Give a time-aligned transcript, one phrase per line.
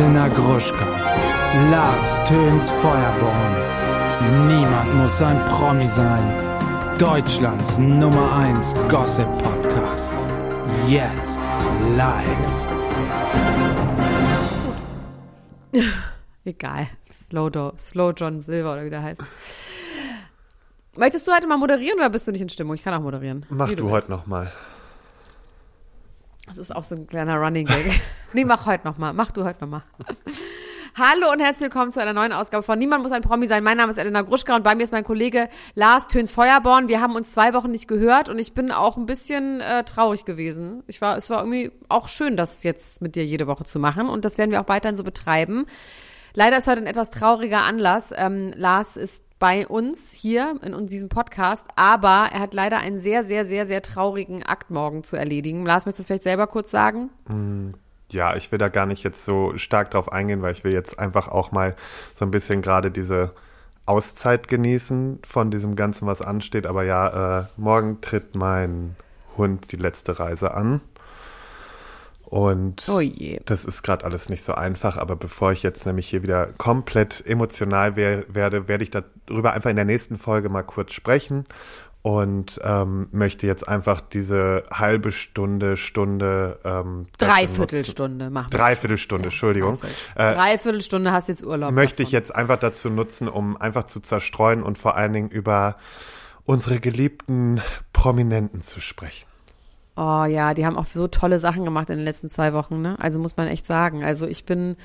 [0.00, 0.86] Elena Gruschka,
[1.70, 3.54] Lars Töns Feuerborn.
[4.48, 6.96] Niemand muss ein Promi sein.
[6.98, 10.14] Deutschlands Nummer 1 Gossip Podcast.
[10.88, 11.38] Jetzt
[11.98, 12.24] live.
[16.46, 16.86] Egal.
[17.10, 19.20] Slow, Do Slow John Silver oder wie der heißt.
[20.96, 22.74] Möchtest du heute mal moderieren oder bist du nicht in Stimmung?
[22.74, 23.44] Ich kann auch moderieren.
[23.50, 23.92] Mach Wie du, willst.
[23.92, 24.50] heute nochmal.
[26.50, 28.00] Das ist auch so ein kleiner Running Gag.
[28.32, 29.12] nee, mach heute nochmal.
[29.12, 29.84] Mach du heute nochmal.
[30.96, 33.62] Hallo und herzlich willkommen zu einer neuen Ausgabe von Niemand muss ein Promi sein.
[33.62, 36.88] Mein Name ist Elena Gruschka und bei mir ist mein Kollege Lars Töns Feuerborn.
[36.88, 40.24] Wir haben uns zwei Wochen nicht gehört und ich bin auch ein bisschen äh, traurig
[40.24, 40.82] gewesen.
[40.88, 44.08] Ich war, es war irgendwie auch schön, das jetzt mit dir jede Woche zu machen
[44.08, 45.66] und das werden wir auch weiterhin so betreiben.
[46.34, 48.12] Leider ist heute ein etwas trauriger Anlass.
[48.16, 53.24] Ähm, Lars ist bei uns hier in diesem Podcast, aber er hat leider einen sehr,
[53.24, 55.66] sehr, sehr, sehr traurigen Akt morgen zu erledigen.
[55.66, 57.10] Lars, möchtest du das vielleicht selber kurz sagen?
[58.12, 60.98] Ja, ich will da gar nicht jetzt so stark drauf eingehen, weil ich will jetzt
[60.98, 61.74] einfach auch mal
[62.14, 63.32] so ein bisschen gerade diese
[63.86, 66.66] Auszeit genießen von diesem Ganzen, was ansteht.
[66.66, 68.94] Aber ja, äh, morgen tritt mein
[69.36, 70.82] Hund die letzte Reise an.
[72.30, 73.00] Und Oh
[73.44, 74.96] das ist gerade alles nicht so einfach.
[74.96, 79.68] Aber bevor ich jetzt nämlich hier wieder komplett emotional wer werde, werde ich darüber einfach
[79.68, 81.44] in der nächsten Folge mal kurz sprechen.
[82.02, 86.60] Und ähm, möchte jetzt einfach diese halbe Stunde, Stunde.
[86.64, 88.58] Ähm, Dreiviertelstunde machen wir.
[88.58, 89.78] Dreiviertelstunde, Entschuldigung.
[90.14, 91.72] Äh, Dreiviertelstunde hast du jetzt Urlaub.
[91.72, 92.20] möchte ich davon.
[92.20, 95.76] jetzt einfach dazu nutzen, um einfach zu zerstreuen und vor allen Dingen über
[96.44, 97.60] unsere geliebten
[97.92, 99.26] Prominenten zu sprechen.
[100.02, 102.96] Oh ja, die haben auch so tolle Sachen gemacht in den letzten zwei Wochen, ne?
[102.98, 104.02] Also muss man echt sagen.
[104.02, 104.76] Also ich bin,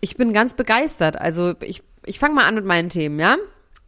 [0.00, 1.18] ich bin ganz begeistert.
[1.18, 3.36] Also ich, ich fange mal an mit meinen Themen, ja?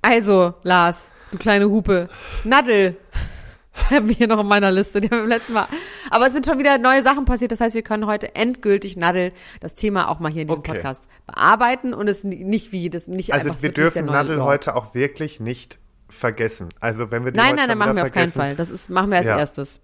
[0.01, 2.09] Also, Lars, du kleine Hupe.
[2.45, 2.97] Nadel.
[3.91, 5.03] Haben wir hier noch in meiner Liste.
[5.03, 5.67] Die haben wir im letzten Mal.
[6.09, 7.53] Aber es sind schon wieder neue Sachen passiert.
[7.53, 10.73] Das heißt, wir können heute endgültig Nadel das Thema auch mal hier in diesem Okay.
[10.73, 14.47] Podcast bearbeiten und es ni- nicht wie das nicht Also einfach wir dürfen Nadel Lord.
[14.49, 15.79] heute auch wirklich nicht
[16.09, 16.71] vergessen.
[16.81, 18.57] Also wenn wir die Nein, heute nein, nein, machen wir auf keinen Fall.
[18.57, 19.39] Das ist, machen wir als Ja.
[19.39, 19.81] erstes.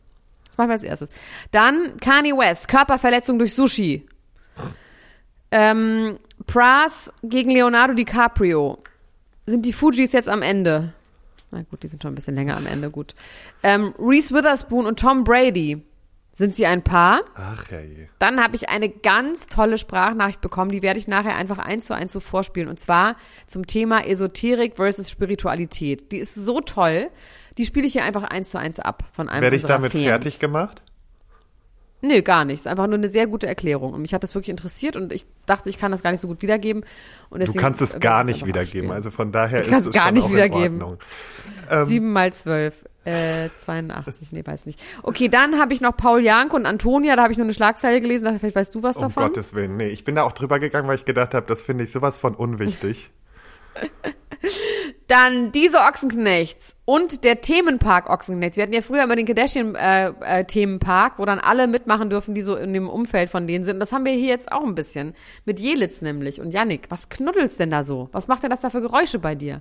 [0.53, 1.09] Das machen wir als erstes.
[1.51, 4.07] Dann Kanye West, Körperverletzung durch Sushi.
[5.51, 8.83] Ähm, Pras gegen Leonardo DiCaprio.
[9.47, 10.93] Sind die Fujis jetzt am Ende?
[11.51, 13.15] Na gut, die sind schon ein bisschen länger am Ende, gut.
[13.63, 15.83] Ähm, Reese Witherspoon und Tom Brady.
[16.35, 17.23] Sind sie ein Paar?
[17.35, 18.09] Ach herrje.
[18.19, 21.95] Dann habe ich eine ganz tolle Sprachnachricht bekommen, die werde ich nachher einfach eins zu
[21.95, 22.69] eins so vorspielen.
[22.69, 26.13] Und zwar zum Thema Esoterik versus Spiritualität.
[26.13, 27.11] Die ist so toll,
[27.59, 30.05] die spiele ich hier einfach eins zu eins ab von einem Werde ich damit Fans.
[30.05, 30.83] fertig gemacht?
[32.05, 32.59] Nö, gar nicht.
[32.59, 33.93] Ist einfach nur eine sehr gute Erklärung.
[33.93, 36.27] Und mich hat das wirklich interessiert und ich dachte, ich kann das gar nicht so
[36.27, 36.83] gut wiedergeben.
[37.31, 38.61] Und Du deswegen kannst es gar ich nicht wiedergeben.
[38.87, 38.91] abspielen.
[38.91, 40.79] Also von daher Ich ist es gar schon nicht wiedergeben.
[40.79, 40.99] in Ordnung.
[41.71, 42.85] Ähm, Sieben mal zwölf.
[43.05, 44.81] Äh, 82, nee, weiß nicht.
[45.05, 48.01] Okay, dann habe ich noch Paul Jank und Antonia, da habe ich nur eine Schlagzeile
[48.01, 49.25] gelesen, dachte, vielleicht weißt du was Um davon.
[49.25, 49.77] Gottes Willen.
[49.77, 52.17] Nee, ich bin da auch drüber gegangen, weil ich gedacht habe, das finde ich sowas
[52.17, 53.11] von unwichtig.
[55.09, 58.57] Dann diese Ochsenknechts und der Themenpark Ochsenknechts.
[58.57, 62.73] Wir hatten ja früher immer den Kardashian-Themenpark, wo dann alle mitmachen dürfen, die so in
[62.73, 63.77] dem Umfeld von denen sind.
[63.77, 65.15] Und das haben wir hier jetzt auch ein bisschen.
[65.45, 66.41] Mit Jelitz nämlich.
[66.41, 68.09] Und Yannick, was knuddelst denn da so?
[68.13, 69.61] Was macht denn das da für Geräusche bei dir?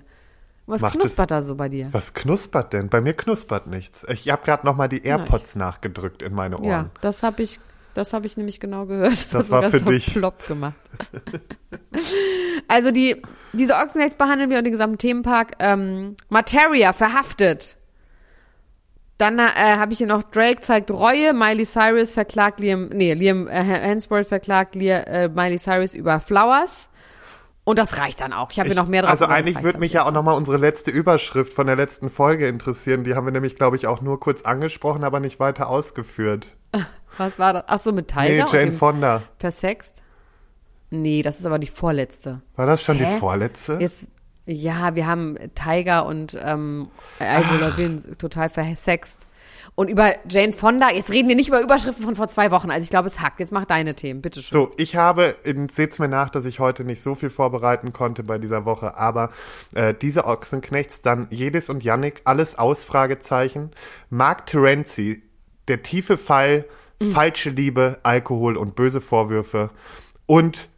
[0.66, 1.88] Was Macht knuspert da so bei dir?
[1.90, 2.88] Was knuspert denn?
[2.88, 4.06] Bei mir knuspert nichts.
[4.08, 6.68] Ich habe gerade noch mal die AirPods nachgedrückt in meine Ohren.
[6.68, 7.58] Ja, das habe ich,
[7.94, 9.12] das habe ich nämlich genau gehört.
[9.12, 10.12] Das hat war sogar für dich.
[10.12, 10.76] Plopp gemacht.
[12.68, 13.20] also die,
[13.52, 15.52] diese Ochsenknechts behandeln wir und den gesamten Themenpark.
[15.58, 17.76] Ähm, Materia verhaftet.
[19.18, 23.46] Dann äh, habe ich hier noch Drake zeigt Reue, Miley Cyrus verklagt Liam, nee, Liam
[23.46, 26.88] äh, Hemsworth verklagt Lia, äh, Miley Cyrus über Flowers.
[27.64, 28.50] Und das reicht dann auch.
[28.50, 29.12] Ich habe hier noch mehr drauf.
[29.12, 30.24] Also das eigentlich würde mich ja auch erstmal.
[30.24, 33.04] noch mal unsere letzte Überschrift von der letzten Folge interessieren.
[33.04, 36.56] Die haben wir nämlich, glaube ich, auch nur kurz angesprochen, aber nicht weiter ausgeführt.
[37.18, 37.64] Was war das?
[37.66, 39.22] Ach so, mit Tiger Nee, Jane Fonda.
[39.38, 40.02] Versext?
[40.90, 42.42] Nee, das ist aber die vorletzte.
[42.56, 43.04] War das schon Hä?
[43.04, 43.78] die vorletzte?
[43.80, 44.08] Jetzt,
[44.44, 49.26] ja, wir haben Tiger und ähm, Avril Lavigne total versext.
[49.74, 52.70] Und über Jane Fonda, jetzt reden wir nicht über Überschriften von vor zwei Wochen.
[52.70, 53.40] Also ich glaube, es hackt.
[53.40, 54.52] Jetzt mach deine Themen, bitteschön.
[54.52, 55.36] So, ich habe,
[55.70, 59.30] seht's mir nach, dass ich heute nicht so viel vorbereiten konnte bei dieser Woche, aber
[59.74, 63.70] äh, diese Ochsenknechts, dann Jedis und Yannick, alles Ausfragezeichen.
[64.10, 65.22] Mark Terenzi,
[65.68, 66.66] der tiefe Fall,
[67.10, 69.70] falsche Liebe, Alkohol und böse Vorwürfe.
[70.26, 70.68] Und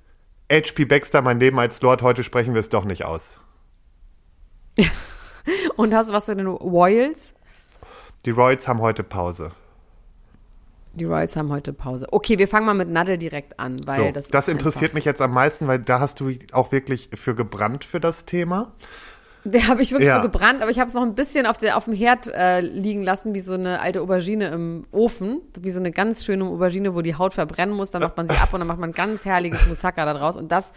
[0.51, 0.85] H.P.
[0.85, 3.41] Baxter, mein Leben als Lord, heute sprechen wir es doch nicht aus.
[5.77, 7.35] Und hast du was für den Royals?
[8.25, 9.53] Die Royals haben heute Pause.
[10.95, 12.07] Die Royals haben heute Pause.
[12.13, 15.05] Okay, wir fangen mal mit Nadel direkt an, weil So, das das, interessiert einfach, mich
[15.05, 18.73] jetzt am meisten, weil da hast du auch wirklich für gebrannt für das Thema.
[19.47, 20.17] Der habe ich wirklich Ja.
[20.17, 22.61] so gebrannt, aber ich habe es noch ein bisschen auf, der, auf dem Herd äh,
[22.61, 25.43] liegen lassen, wie so eine alte Aubergine im Ofen.
[25.61, 27.91] Wie so eine ganz schöne Aubergine, wo die Haut verbrennen muss.
[27.91, 30.37] Dann macht man sie ab und dann macht man ein ganz herrliches Moussaka da draus.
[30.37, 30.73] Und das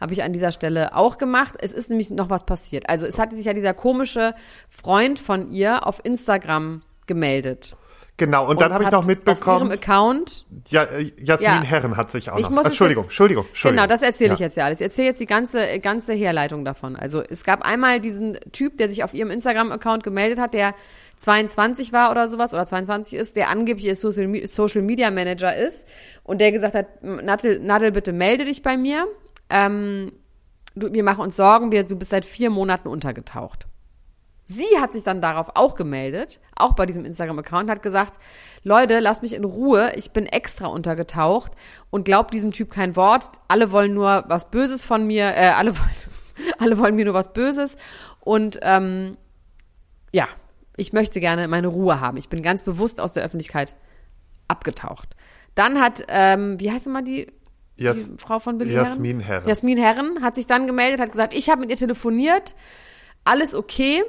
[0.00, 1.54] habe ich an dieser Stelle auch gemacht.
[1.60, 2.88] Es ist nämlich noch was passiert.
[2.88, 4.34] Also es hatte sich ja dieser komische
[4.70, 7.76] Freund von ihr auf Instagram gemeldet.
[8.18, 11.62] Genau, und dann habe ich noch Auf ihrem mitbekommen, Account ja, äh, Jasmin Ja.
[11.62, 12.64] Herren hat sich auch Ich noch.
[12.64, 13.82] Entschuldigung, jetzt- Entschuldigung, Entschuldigung.
[13.84, 14.46] Genau, das erzähle ich Ja.
[14.46, 14.80] jetzt ja alles.
[14.80, 16.96] Ich erzähle jetzt die ganze, ganze Herleitung davon.
[16.96, 20.74] Also es gab einmal diesen Typ, der sich auf ihrem Instagram-Account gemeldet hat, der
[21.18, 25.86] 22 war oder sowas oder 22 ist, der angeblich ihr Social, Social Media Manager ist
[26.24, 29.06] und der gesagt hat, Nadel, Nadel bitte melde dich bei mir.
[29.50, 30.12] Ähm,
[30.74, 33.66] du, wir machen uns Sorgen, wir, du bist seit vier Monaten untergetaucht.
[34.48, 38.20] Sie hat sich dann darauf auch gemeldet, auch bei diesem Instagram-Account, hat gesagt,
[38.62, 41.50] Leute, lasst mich in Ruhe, ich bin extra untergetaucht
[41.90, 43.24] und glaubt diesem Typ kein Wort.
[43.48, 45.90] Alle wollen nur was Böses von mir, äh, alle wollen,
[46.58, 47.76] alle wollen mir nur was Böses
[48.20, 49.16] und ähm,
[50.12, 50.28] ja,
[50.76, 52.16] ich möchte gerne meine Ruhe haben.
[52.16, 53.74] Ich bin ganz bewusst aus der Öffentlichkeit
[54.46, 55.16] abgetaucht.
[55.56, 57.32] Dann hat, ähm, wie heißt immer die,
[57.78, 59.48] Jas die Frau von Billy Jasmin Herren.
[59.48, 62.54] Jasmin Herren hat sich dann gemeldet, hat gesagt, ich habe mit ihr telefoniert,
[63.24, 64.04] alles okay.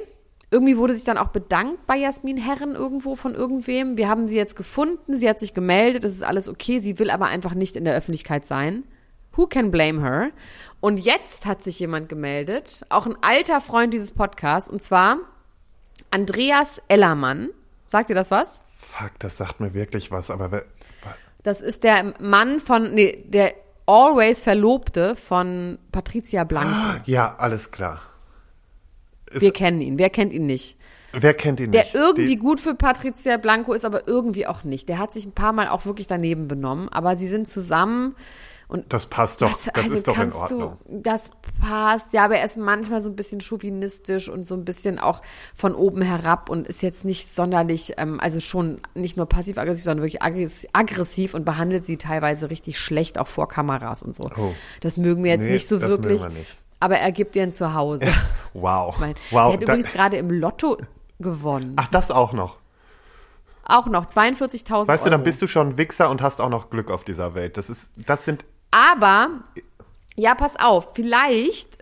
[0.50, 3.98] Irgendwie wurde sich dann auch bedankt bei Jasmin Herren irgendwo von irgendwem.
[3.98, 7.10] Wir haben sie jetzt gefunden, sie hat sich gemeldet, es ist alles okay, sie will
[7.10, 8.84] aber einfach nicht in der Öffentlichkeit sein.
[9.36, 10.30] Who can blame her?
[10.80, 15.18] Und jetzt hat sich jemand gemeldet, auch ein alter Freund dieses Podcasts, und zwar
[16.10, 17.50] Andreas Ellermann.
[17.86, 18.64] Sagt ihr das was?
[18.70, 20.64] Fuck, das sagt mir wirklich was, aber wer,
[21.42, 23.54] Das ist der Mann von, nee, der
[23.86, 27.00] Always Verlobte von Patricia Blanco.
[27.04, 28.00] ja, alles klar.
[29.32, 29.98] Wir kennen ihn.
[29.98, 30.76] Wer kennt ihn nicht?
[31.12, 31.94] wer kennt ihn Der nicht?
[31.94, 34.88] irgendwie Die, gut für Patricia Blanco ist, aber irgendwie auch nicht.
[34.90, 36.88] Der hat sich ein paar Mal auch wirklich daneben benommen.
[36.90, 38.14] Aber sie sind zusammen
[38.68, 40.76] und das passt doch, das, das also ist doch in Ordnung.
[40.86, 44.66] Du, das passt, ja, aber er ist manchmal so ein bisschen chauvinistisch und so ein
[44.66, 45.22] bisschen auch
[45.54, 50.02] von oben herab und ist jetzt nicht sonderlich, ähm, also schon nicht nur passiv-aggressiv, sondern
[50.04, 54.24] wirklich aggress- aggressiv und behandelt sie teilweise richtig schlecht, auch vor Kameras und so.
[54.36, 54.52] Oh.
[54.82, 56.22] Das mögen wir jetzt Nee, nicht so das mögen wirklich.
[56.24, 56.58] wir nicht.
[56.80, 58.06] Aber er gibt dir ein Zuhause.
[58.54, 58.98] Wow.
[58.98, 59.50] Mein, wow.
[59.50, 60.78] der hat da- übrigens gerade im Lotto
[61.20, 61.74] gewonnen.
[61.76, 62.56] Ach, das auch noch.
[63.64, 65.10] Auch noch 42.000 Weißt du, Euro.
[65.10, 67.56] dann bist du schon Wichser und hast auch noch Glück auf dieser Welt.
[67.58, 69.28] Das ist, das sind, Aber,
[70.16, 71.78] ja, pass auf, vielleicht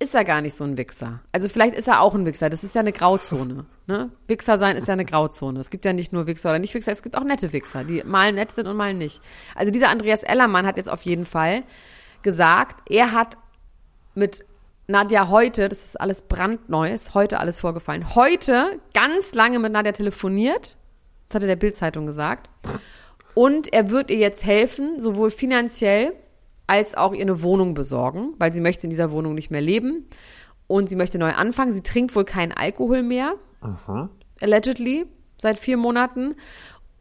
[0.00, 1.20] ist er gar nicht so ein Wichser.
[1.30, 2.48] Also vielleicht ist er auch ein Wichser.
[2.50, 3.66] Das ist ja eine Grauzone.
[3.86, 4.10] Ne?
[4.26, 5.60] Wichser sein ist ja eine Grauzone.
[5.60, 8.02] Es gibt ja nicht nur Wichser oder nicht Wichser, es gibt auch nette Wichser, die
[8.04, 9.20] mal nett sind und mal nicht.
[9.54, 11.62] Also dieser Andreas Ellermann hat jetzt auf jeden Fall
[12.22, 13.36] gesagt, er hat
[14.14, 14.44] mit
[14.86, 19.92] Nadja heute, das ist alles brandneu, ist heute alles vorgefallen, heute ganz lange mit Nadja
[19.92, 20.76] telefoniert.
[21.28, 22.50] Das hat er der Bild-Zeitung gesagt.
[23.34, 26.12] Und er wird ihr jetzt helfen, sowohl finanziell
[26.66, 30.08] als auch ihr eine Wohnung besorgen, weil sie möchte in dieser Wohnung nicht mehr leben.
[30.66, 31.72] Und sie möchte neu anfangen.
[31.72, 33.34] Sie trinkt wohl keinen Alkohol mehr.
[34.40, 35.06] Allegedly.
[35.36, 36.36] Seit vier Monaten.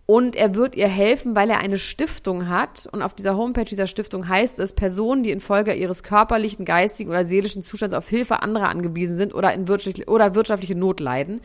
[0.10, 2.90] Und er wird ihr helfen, weil er eine Stiftung hat.
[2.92, 7.26] Und auf dieser Homepage dieser Stiftung heißt es, Personen, die infolge ihres körperlichen, geistigen oder
[7.26, 11.42] seelischen Zustands auf Hilfe anderer angewiesen sind oder in wirtschaftliche, oder wirtschaftliche Not leiden.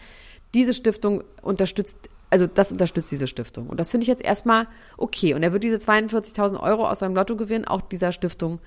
[0.54, 3.66] Diese Stiftung unterstützt, also das unterstützt diese Stiftung.
[3.66, 4.66] Und das finde ich jetzt erstmal
[4.96, 5.34] okay.
[5.34, 8.60] Und er wird diese 42.000 Euro aus seinem Lottogewinn auch dieser Stiftung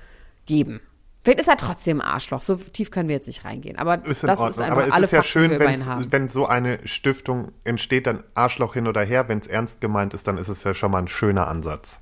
[0.46, 0.80] geben.
[1.28, 2.42] Vielleicht ist er trotzdem ein Arschloch.
[2.42, 3.78] So tief können wir jetzt nicht reingehen.
[3.78, 4.50] Aber ist das Ordnung.
[4.50, 8.24] ist einfach Aber es alle ist ja Fakten, schön, wenn so eine Stiftung entsteht, dann
[8.34, 9.28] Arschloch hin oder her.
[9.28, 12.00] Wenn es ernst gemeint ist, dann ist es ja schon mal ein schöner Ansatz.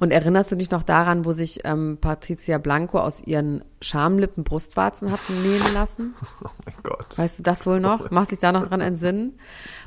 [0.00, 5.12] Und erinnerst du dich noch daran, wo sich ähm, Patricia Blanco aus ihren Schamlippen Brustwarzen
[5.12, 6.16] hat nähen lassen?
[6.42, 7.16] Oh mein Gott.
[7.16, 8.10] Weißt du das wohl noch?
[8.10, 9.38] Machst dich da noch dran entsinnen?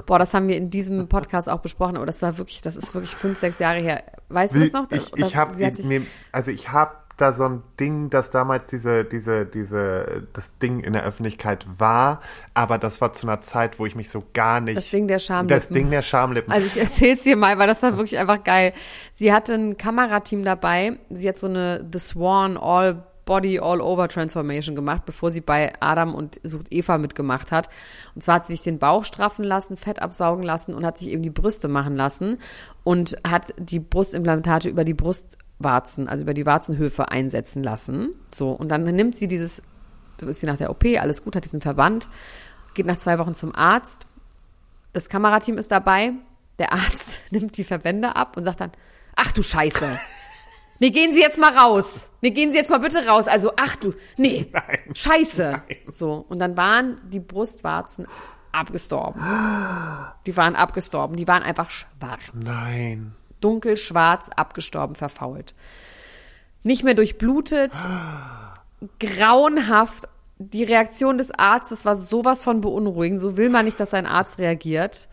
[0.06, 2.94] Boah, das haben wir in diesem Podcast auch besprochen, aber das war wirklich, das ist
[2.94, 4.03] wirklich fünf, sechs Jahre her.
[4.29, 4.84] Weißt du Wie, das noch?
[4.89, 6.01] ich Das- ich habe mir,
[6.32, 10.94] also ich habe da so ein Ding, das damals diese, diese, diese, das Ding in
[10.94, 12.22] der Öffentlichkeit war,
[12.54, 14.78] aber das war zu einer Zeit, wo ich mich so gar nicht.
[14.78, 15.58] Das Ding der Schamlippen.
[15.58, 16.52] Das Ding der Schamlippen.
[16.52, 18.74] Also ich erzähl's dir mal, weil das war wirklich einfach geil.
[19.12, 21.00] Sie hatte ein Kamerateam dabei.
[21.10, 25.72] Sie hat so eine The Swan All Body All Over Transformation gemacht, bevor sie bei
[25.80, 27.70] Adam und sucht Eva mitgemacht hat.
[28.16, 31.10] Und zwar hat sie sich den Bauch straffen lassen, Fett absaugen lassen und hat sich
[31.10, 32.40] eben die Brüste machen lassen
[32.84, 34.96] und hat die Brustimplantate über die
[35.60, 38.16] Brustwarzen, also über die Warzenhöfe einsetzen lassen.
[38.30, 38.51] So.
[38.51, 39.62] Und dann nimmt sie dieses,
[40.20, 42.10] so ist sie nach der OP, alles gut, hat diesen Verband,
[42.74, 44.06] geht nach zwei Wochen zum Arzt,
[44.94, 46.13] das Kamerateam ist dabei.
[46.58, 48.72] Der Arzt nimmt die Verbände ab und sagt dann,
[49.16, 49.88] ach du Scheiße.
[50.82, 52.10] Nee, gehen Sie jetzt mal raus.
[52.22, 53.28] Nee, gehen Sie jetzt mal bitte raus.
[53.28, 54.50] Also, ach du, nee,
[54.94, 55.62] Scheiße.
[55.88, 58.08] So, und dann waren die Brustwarzen
[58.54, 59.22] abgestorben.
[60.25, 61.18] Die waren abgestorben.
[61.18, 62.22] Die waren einfach schwarz.
[62.34, 63.13] Nein.
[63.41, 65.53] Dunkelschwarz, abgestorben, verfault.
[66.63, 67.74] Nicht mehr durchblutet,
[69.00, 70.08] grauenhaft,
[70.39, 73.19] die Reaktion des Arztes war sowas von beunruhigend.
[73.19, 75.10] So will man nicht, dass ein Arzt reagiert.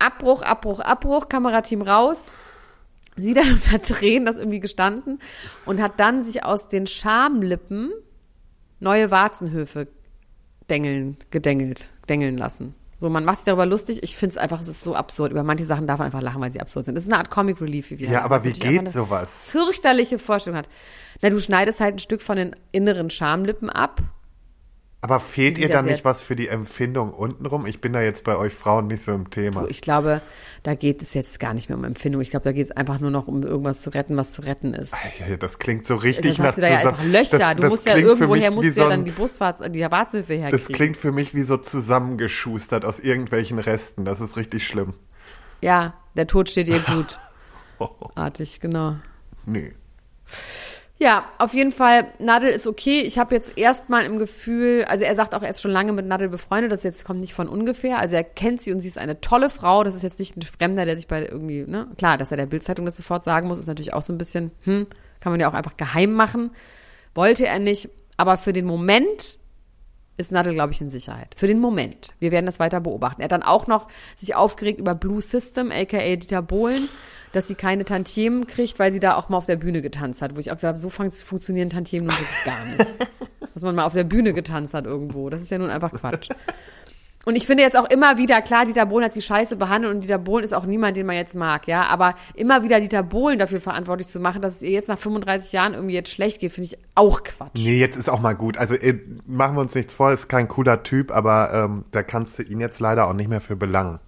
[0.00, 2.32] Abbruch, Abbruch, Abbruch, Kamerateam raus.
[3.16, 5.20] Sie dann unter Tränen das irgendwie gestanden
[5.64, 7.92] und hat dann sich aus den Schamlippen
[8.80, 9.86] neue Warzenhöfe
[10.68, 12.74] dengeln, gedengelt, dengeln lassen.
[12.98, 14.02] So, man macht sich darüber lustig.
[14.02, 15.32] Ich finde es einfach, es ist so absurd.
[15.32, 16.94] Über manche Sachen darf man einfach lachen, weil sie absurd sind.
[16.94, 18.24] Das ist eine Art Comic Relief, wie wir Ja, haben.
[18.26, 19.44] aber Was wie geht sowas?
[19.48, 20.68] Fürchterliche Vorstellung hat.
[21.20, 24.00] Na, du schneidest halt ein Stück von den inneren Schamlippen ab.
[25.04, 27.66] Aber fehlt ihr ja dann nicht was für die Empfindung untenrum?
[27.66, 29.66] Ich bin da jetzt bei euch Frauen nicht so im Thema.
[29.68, 30.22] Ich glaube,
[30.62, 32.22] da geht es jetzt gar nicht mehr um Empfindung.
[32.22, 34.72] Ich glaube, da geht es einfach nur noch um irgendwas zu retten, was zu retten
[34.72, 34.94] ist.
[35.28, 36.86] Ja, Das klingt so richtig Das nach du ja zusammen.
[36.94, 37.38] einfach Löcher.
[37.38, 39.82] Das, du das musst ja irgendwoher musst du ja so dann ein- die Brustwarz, die
[39.82, 40.66] Warzenhöfe herkriegen.
[40.66, 44.06] Das klingt für mich wie so zusammengeschustert aus irgendwelchen Resten.
[44.06, 44.94] Das ist richtig schlimm.
[45.60, 47.18] Ja, der Tod steht ihr gut.
[48.14, 48.96] Artig, genau.
[49.44, 49.74] Nee.
[50.96, 53.00] Ja, auf jeden Fall, Nadel ist okay.
[53.00, 56.06] Ich habe jetzt erstmal im Gefühl, also er sagt auch, er ist schon lange mit
[56.06, 57.98] Nadel befreundet, das jetzt kommt nicht von ungefähr.
[57.98, 59.82] Also er kennt sie und sie ist eine tolle Frau.
[59.82, 61.88] Das ist jetzt nicht ein Fremder, der sich bei irgendwie, ne?
[61.98, 64.52] Klar, dass er der Bildzeitung das sofort sagen muss, ist natürlich auch so ein bisschen,
[64.62, 64.86] hm,
[65.18, 66.50] kann man ja auch einfach geheim machen.
[67.12, 69.38] Wollte er nicht, aber für den Moment
[70.16, 71.34] ist Nadel, glaube ich, in Sicherheit.
[71.36, 72.12] Für den Moment.
[72.20, 73.20] Wir werden das weiter beobachten.
[73.20, 76.88] Er hat dann auch noch sich aufgeregt über Blue System, aka Dieter Bohlen,
[77.34, 80.36] dass sie keine Tantiemen kriegt, weil sie da auch mal auf der Bühne getanzt hat.
[80.36, 83.10] Wo ich auch gesagt habe, so fun- funktionieren Tantiemen nun wirklich gar nicht.
[83.54, 85.30] dass man mal auf der Bühne getanzt hat irgendwo.
[85.30, 86.28] Das ist ja nun einfach Quatsch.
[87.26, 90.02] Und ich finde jetzt auch immer wieder, klar, Dieter Bohlen hat sie scheiße behandelt und
[90.02, 91.84] Dieter Bohlen ist auch niemand, den man jetzt mag, ja.
[91.86, 95.52] Aber immer wieder Dieter Bohlen dafür verantwortlich zu machen, dass es ihr jetzt nach 35
[95.52, 97.52] Jahren irgendwie jetzt schlecht geht, finde ich auch Quatsch.
[97.54, 98.58] Nee, jetzt ist auch mal gut.
[98.58, 102.38] Also äh, machen wir uns nichts vor, ist kein cooler Typ, aber ähm, da kannst
[102.38, 104.00] du ihn jetzt leider auch nicht mehr für belangen.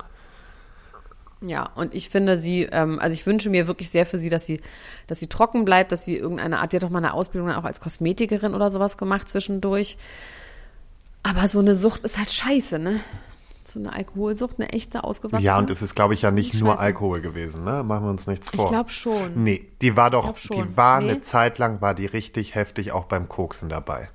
[1.46, 4.46] Ja, und ich finde sie, ähm, also ich wünsche mir wirklich sehr für sie, dass
[4.46, 4.60] sie,
[5.06, 7.56] dass sie trocken bleibt, dass sie irgendeine Art, die hat doch mal eine Ausbildung dann
[7.58, 9.96] auch als Kosmetikerin oder sowas gemacht zwischendurch.
[11.22, 13.00] Aber so eine Sucht ist halt scheiße, ne?
[13.72, 15.42] So eine Alkoholsucht, eine echte ausgewachsene.
[15.44, 16.64] Ja, und es ist, glaube ich, ja nicht Scheiße.
[16.64, 17.82] nur Alkohol gewesen, ne?
[17.82, 18.64] Machen wir uns nichts vor.
[18.64, 19.42] Ich glaube schon.
[19.44, 21.10] Nee, die war doch, die war Nee?
[21.10, 24.08] eine Zeit lang, war die richtig heftig auch beim Koksen dabei.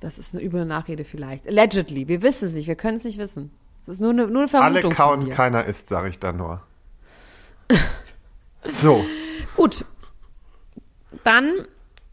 [0.00, 1.46] Das ist eine üble Nachrede vielleicht.
[1.46, 2.08] Allegedly.
[2.08, 3.52] Wir wissen es nicht, wir können es nicht wissen.
[3.82, 4.84] Es ist nur eine, nur eine Vermutung.
[4.84, 6.62] Alle kauen, keiner isst, sage ich da nur.
[8.64, 9.04] so,
[9.56, 9.84] Gut.
[11.24, 11.52] Dann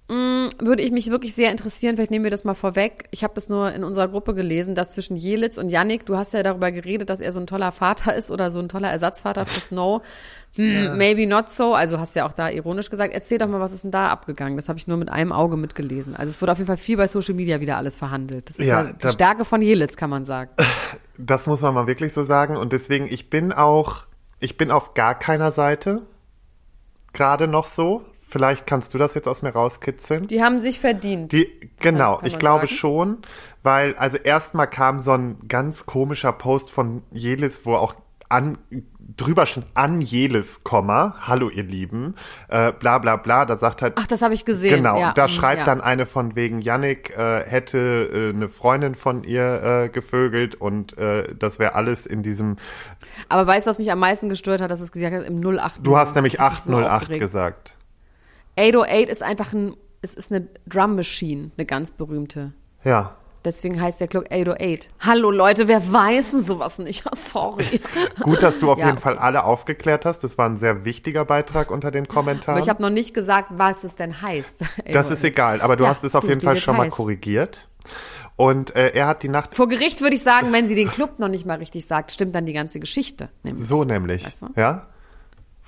[0.09, 3.05] würde ich mich wirklich sehr interessieren, vielleicht nehmen wir das mal vorweg.
[3.11, 6.33] Ich habe das nur in unserer Gruppe gelesen, dass zwischen Jelitz und Yannick, du hast
[6.33, 9.45] ja darüber geredet, dass er so ein toller Vater ist oder so ein toller Ersatzvater
[9.45, 10.01] für Snow.
[10.55, 11.75] Hm, Maybe not so.
[11.75, 13.13] Also hast ja auch da ironisch gesagt.
[13.13, 14.55] Erzähl doch mal, was ist denn da abgegangen?
[14.55, 16.15] Das habe ich nur mit einem Auge mitgelesen.
[16.15, 18.49] Also es wurde auf jeden Fall viel bei Social Media wieder alles verhandelt.
[18.49, 20.49] Das ist Ja, ja, die Stärke von Jelitz, kann man sagen.
[21.19, 22.57] das muss man mal wirklich so sagen.
[22.57, 24.05] Und deswegen, ich bin auch,
[24.39, 26.01] ich bin auf gar keiner Seite.
[27.13, 28.03] Gerade noch so.
[28.29, 30.27] Vielleicht kannst du das jetzt aus mir rauskitzeln.
[30.27, 31.31] Die haben sich verdient.
[31.31, 32.77] Die, genau, ich glaube sagen.
[32.77, 33.17] schon,
[33.63, 37.95] weil, also erstmal kam so ein ganz komischer Post von Jelis, wo auch
[38.29, 38.59] an,
[39.17, 42.13] drüber schon an Jelis, Komma, hallo ihr Lieben,
[42.49, 44.75] äh, bla bla bla, da sagt halt, Ach, das habe ich gesehen.
[44.75, 45.65] genau, ja, da mm, schreibt ja.
[45.65, 50.95] dann eine von wegen, Yannick äh, hätte äh, eine Freundin von ihr äh, gevögelt und
[50.99, 52.57] äh, das wäre alles in diesem,
[53.27, 55.79] Aber weißt du, was mich am meisten gestört hat, dass es gesagt hat, im 08.
[55.81, 57.21] du hast nämlich Ich hab mich so 808 aufgeregt.
[57.21, 57.78] gesagt.
[58.59, 62.53] 808 ist einfach ein, es ist eine Drum Machine, eine ganz berühmte.
[62.83, 63.15] Ja.
[63.45, 64.89] Deswegen heißt der Club 808.
[64.99, 67.05] Hallo Leute, wer weiß denn sowas nicht?
[67.09, 67.79] Oh, sorry.
[68.21, 68.87] Gut, dass du auf Ja.
[68.87, 70.25] jeden Fall alle aufgeklärt hast.
[70.25, 72.55] Das war ein sehr wichtiger Beitrag unter den Kommentaren.
[72.57, 74.59] Aber ich habe noch nicht gesagt, was es denn heißt.
[74.91, 75.11] Das 808.
[75.11, 77.69] ist egal, aber du Ja, hast es auf jeden Fall schon mal korrigiert.
[78.35, 81.17] Und äh, er hat die Nacht Vor Gericht würde ich sagen, wenn sie den Club
[81.19, 83.29] noch nicht mal richtig sagt, stimmt dann die ganze Geschichte.
[83.43, 83.65] Nämlich.
[83.65, 84.47] so nämlich, Weißt du?
[84.57, 84.87] ja?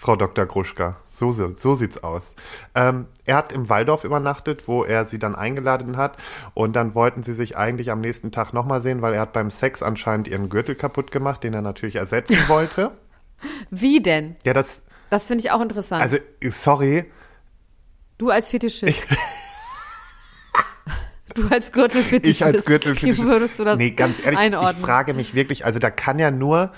[0.01, 0.47] Frau Dr.
[0.47, 2.35] Gruschka, so, so, sieht's aus.
[2.73, 6.17] Ähm, er hat im Waldorf übernachtet, wo er sie dann eingeladen hat.
[6.55, 9.51] Und dann wollten sie sich eigentlich am nächsten Tag nochmal sehen, weil er hat beim
[9.51, 12.89] Sex anscheinend ihren Gürtel kaputt gemacht, den er natürlich ersetzen wollte.
[13.69, 14.37] Wie denn?
[14.43, 14.81] Ja, das,
[15.11, 16.01] Das finde ich auch interessant.
[16.01, 16.17] also,
[16.49, 17.05] sorry,
[18.17, 19.03] du als Fetischist.
[21.35, 22.41] du als Gürtelfetischist.
[22.41, 23.27] ich als Gürtelfetischist.
[23.27, 24.77] Wie würdest du das Nee, ganz ehrlich, einordnen?
[24.79, 26.71] ich frage mich wirklich, also da kann ja nur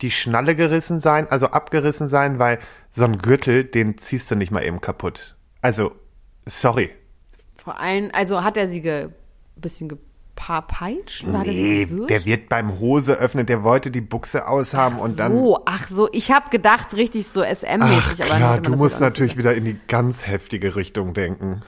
[0.00, 2.58] die Schnalle gerissen sein, also abgerissen sein, weil
[2.90, 5.36] so ein Gürtel, den ziehst du nicht mal eben kaputt.
[5.60, 5.92] Also,
[6.46, 6.90] sorry.
[7.56, 9.10] Vor allem, also hat er sie ge,
[9.54, 9.96] bisschen sie
[11.24, 15.32] Nee, der wird beim Hose öffnen, der wollte die Buchse aushaben und dann.
[15.32, 18.24] so, ach so, ich habe gedacht, richtig so Ach, SM-mäßig.
[18.24, 21.62] aber klar, man du musst natürlich wieder in die ganz heftige Richtung denken.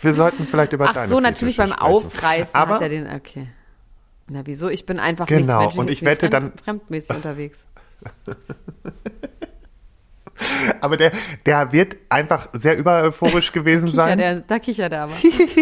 [0.00, 1.82] Wir sollten vielleicht über Ach deine so, natürlich beim sprechen.
[1.82, 3.48] Aufreißen Aber hat er den, okay.
[4.30, 4.68] Na, wieso?
[4.68, 7.66] Ich bin einfach Genau, nichts und ich wette fremd, dann- fremdmäßig unterwegs.
[10.80, 11.10] aber der,
[11.46, 14.18] der wird einfach sehr übereuphorisch gewesen Kichert sein.
[14.20, 15.14] er, da kichert er aber.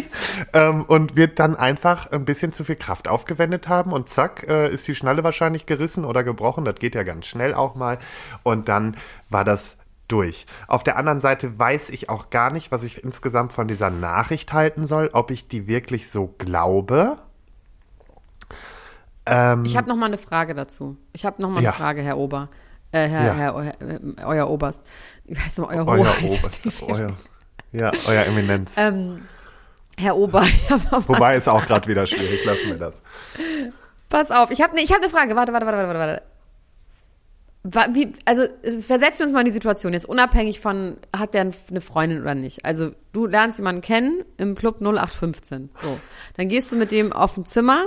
[0.53, 4.69] ähm, und wird dann einfach ein bisschen zu viel Kraft aufgewendet haben und zack, äh,
[4.71, 6.65] ist die Schnalle wahrscheinlich gerissen oder gebrochen.
[6.65, 7.99] Das geht ja ganz schnell auch mal.
[8.43, 8.97] Und dann
[9.31, 10.47] war das durch.
[10.69, 14.53] Auf der anderen Seite weiß ich auch gar nicht, was ich insgesamt von dieser Nachricht
[14.53, 17.19] halten soll, ob ich die wirklich so glaube.
[19.27, 20.97] Ähm, Ich habe noch mal eine Frage dazu.
[21.13, 21.71] Ich habe noch mal Ja.
[21.71, 22.49] eine Frage, Herr Ober.
[22.93, 23.35] Äh, Herr, Ja.
[23.35, 24.83] Herr, Herr, äh, euer Oberst.
[25.25, 26.61] Wie heißt noch euer euer Hoheit?
[26.81, 27.13] Ober, euer,
[27.73, 28.75] ja, euer Eminenz.
[28.79, 29.23] ähm,
[29.99, 30.43] Herr Ober,
[31.07, 33.01] Wobei ist auch gerade wieder schwierig, lassen wir das.
[34.09, 35.35] pass auf, ich habe ne, ich hab eine Frage.
[35.35, 36.23] Warte, warte, warte, warte, warte.
[37.65, 41.51] Wa- Wie, also versetzen wir uns mal in die Situation, jetzt unabhängig von, hat der
[41.71, 42.65] eine Freundin oder nicht.
[42.65, 45.71] Also du lernst jemanden kennen im Club 0815.
[45.79, 45.99] So.
[46.37, 47.87] Dann gehst du mit dem auf ein Zimmer,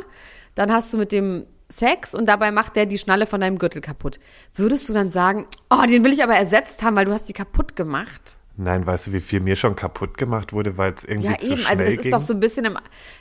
[0.60, 3.80] dann hast du mit dem Sex und dabei macht der die Schnalle von deinem Gürtel
[3.82, 4.20] kaputt.
[4.56, 7.34] Würdest du dann sagen, oh, den will ich aber ersetzt haben, weil du hast die
[7.34, 8.36] kaputt gemacht?
[8.58, 11.48] Nein, weißt du, wie viel mir schon kaputt gemacht wurde, weil es irgendwie Ja, zu
[11.54, 11.58] eben.
[11.58, 12.78] schnell Also das ist doch so ein bisschen im,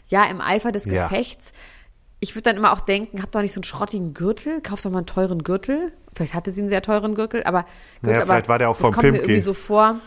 [0.09, 1.07] ja, im Eifer des Ja.
[1.07, 1.53] Gefechts.
[2.21, 4.91] Ich würde dann immer auch denken, hab doch nicht so einen schrottigen Gürtel, kauf doch
[4.91, 5.93] mal einen teuren Gürtel.
[6.17, 7.71] Vielleicht hatte sie einen sehr teuren Gürtel, aber, gut,
[8.03, 9.25] Naja, aber vielleicht war der auch das vom kommt mir Pimki.
[9.27, 10.01] irgendwie so vor.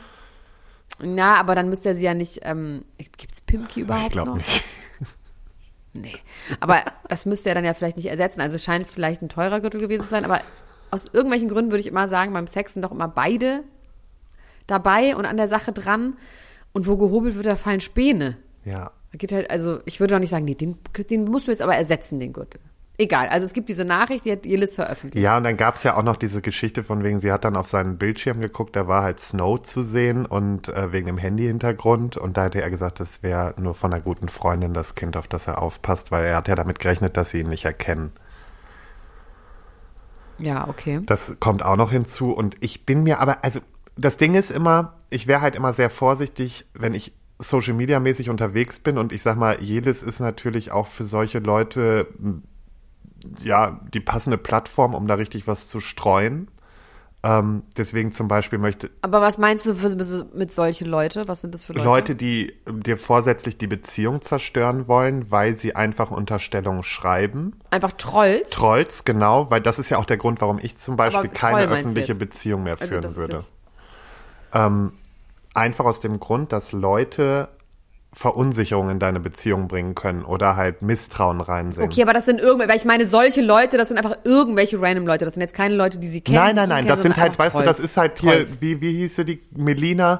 [1.01, 2.83] Na, aber dann müsste er sie ja nicht, ähm,
[3.17, 4.37] gibt's Pimki überhaupt ich glaube noch?
[4.37, 4.63] nicht.
[5.93, 6.17] Nee.
[6.59, 8.41] Aber das müsste er dann ja vielleicht nicht ersetzen.
[8.41, 10.41] Also es scheint vielleicht ein teurer Gürtel gewesen zu sein, aber
[10.89, 13.63] aus irgendwelchen Gründen würde ich immer sagen, beim Sex sind doch immer beide
[14.67, 16.17] dabei und an der Sache dran.
[16.73, 18.37] Und wo gehobelt wird, da fallen Späne.
[18.63, 18.91] Ja.
[19.11, 20.77] Da geht halt, also ich würde doch nicht sagen, nee, den,
[21.09, 22.61] den musst du jetzt aber ersetzen, den Gürtel.
[23.01, 25.23] Egal, also es gibt diese Nachricht, die hat Jelis veröffentlicht.
[25.23, 27.55] Ja, und dann gab es ja auch noch diese Geschichte von wegen, sie hat dann
[27.55, 32.17] auf seinen Bildschirm geguckt, da war halt Snow zu sehen und äh, wegen dem Handy-Hintergrund
[32.17, 35.27] und da hätte er gesagt, das wäre nur von einer guten Freundin das Kind, auf
[35.27, 38.11] das er aufpasst, weil er hat ja damit gerechnet, dass sie ihn nicht erkennen.
[40.37, 41.01] Ja, okay.
[41.03, 43.61] Das kommt auch noch hinzu und ich bin mir aber, also
[43.97, 48.29] das Ding ist immer, ich wäre halt immer sehr vorsichtig, wenn ich Social Media mäßig
[48.29, 52.05] unterwegs bin und ich sag mal, Jelis ist natürlich auch für solche Leute
[53.43, 56.49] ja die passende Plattform, um da richtig was zu streuen.
[57.23, 59.95] Ähm, deswegen zum Beispiel möchte Aber was meinst du für,
[60.33, 61.27] mit solchen Leute?
[61.27, 61.85] Was sind das für Leute?
[61.85, 67.51] Leute, die dir vorsätzlich die Beziehung zerstören wollen, weil sie einfach Unterstellungen schreiben.
[67.69, 68.49] Einfach Trolls?
[68.49, 71.67] Trolls, genau, weil das ist ja auch der Grund, warum ich zum Beispiel Aber keine
[71.67, 72.15] Troll öffentliche?
[72.15, 73.43] Beziehung mehr Also führen ist würde.
[74.53, 74.93] Ähm,
[75.53, 77.49] einfach aus dem Grund, dass Leute
[78.13, 81.85] Verunsicherung in deine Beziehung bringen können oder halt Misstrauen reinsehen.
[81.85, 85.07] Okay, aber das sind irgendwelche, weil ich meine, solche Leute, das sind einfach irgendwelche random
[85.07, 85.23] Leute.
[85.23, 86.37] Das sind jetzt keine Leute, die sie kennen.
[86.37, 87.77] nein, nein, nein, das sind halt, weißt du, Trolls.
[87.77, 88.61] das ist halt hier, Trolls.
[88.61, 90.19] wie, wie hieße die Melina,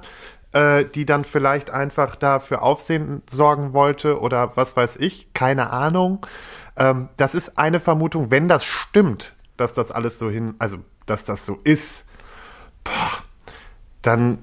[0.54, 5.71] äh, die dann vielleicht einfach da für Aufsehen sorgen wollte oder was weiß ich, keine
[5.71, 6.25] Ahnung.
[6.77, 10.77] Ähm, das ist eine Vermutung, wenn das stimmt, dass das alles so hin, also
[11.08, 12.06] dass das so ist,
[12.86, 13.12] boah,
[14.01, 14.39] dann,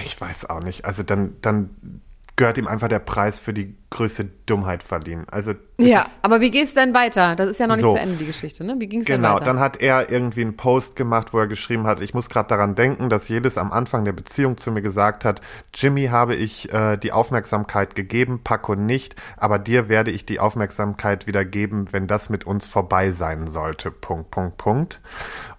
[0.00, 2.00] ich weiß auch nicht, also dann, dann
[2.38, 5.26] gehört ihm einfach der Preis für die größte Dummheit verliehen.
[5.30, 7.34] Also Ja, aber wie geht's denn weiter?
[7.36, 7.94] Das ist ja noch nicht So.
[7.94, 8.76] zu Ende, die Geschichte, ne?
[8.78, 9.44] Wie ging's Genau, denn weiter?
[9.46, 12.74] dann hat er irgendwie einen Post gemacht, wo er geschrieben hat, ich muss gerade daran
[12.76, 15.40] denken, dass jedes am Anfang der Beziehung zu mir gesagt hat,
[15.74, 21.26] Jimmy habe ich äh, die Aufmerksamkeit gegeben, Paco nicht, aber dir werde ich die Aufmerksamkeit
[21.26, 23.90] wieder geben, wenn das mit uns vorbei sein sollte.
[23.90, 25.00] Punkt, Punkt, Punkt.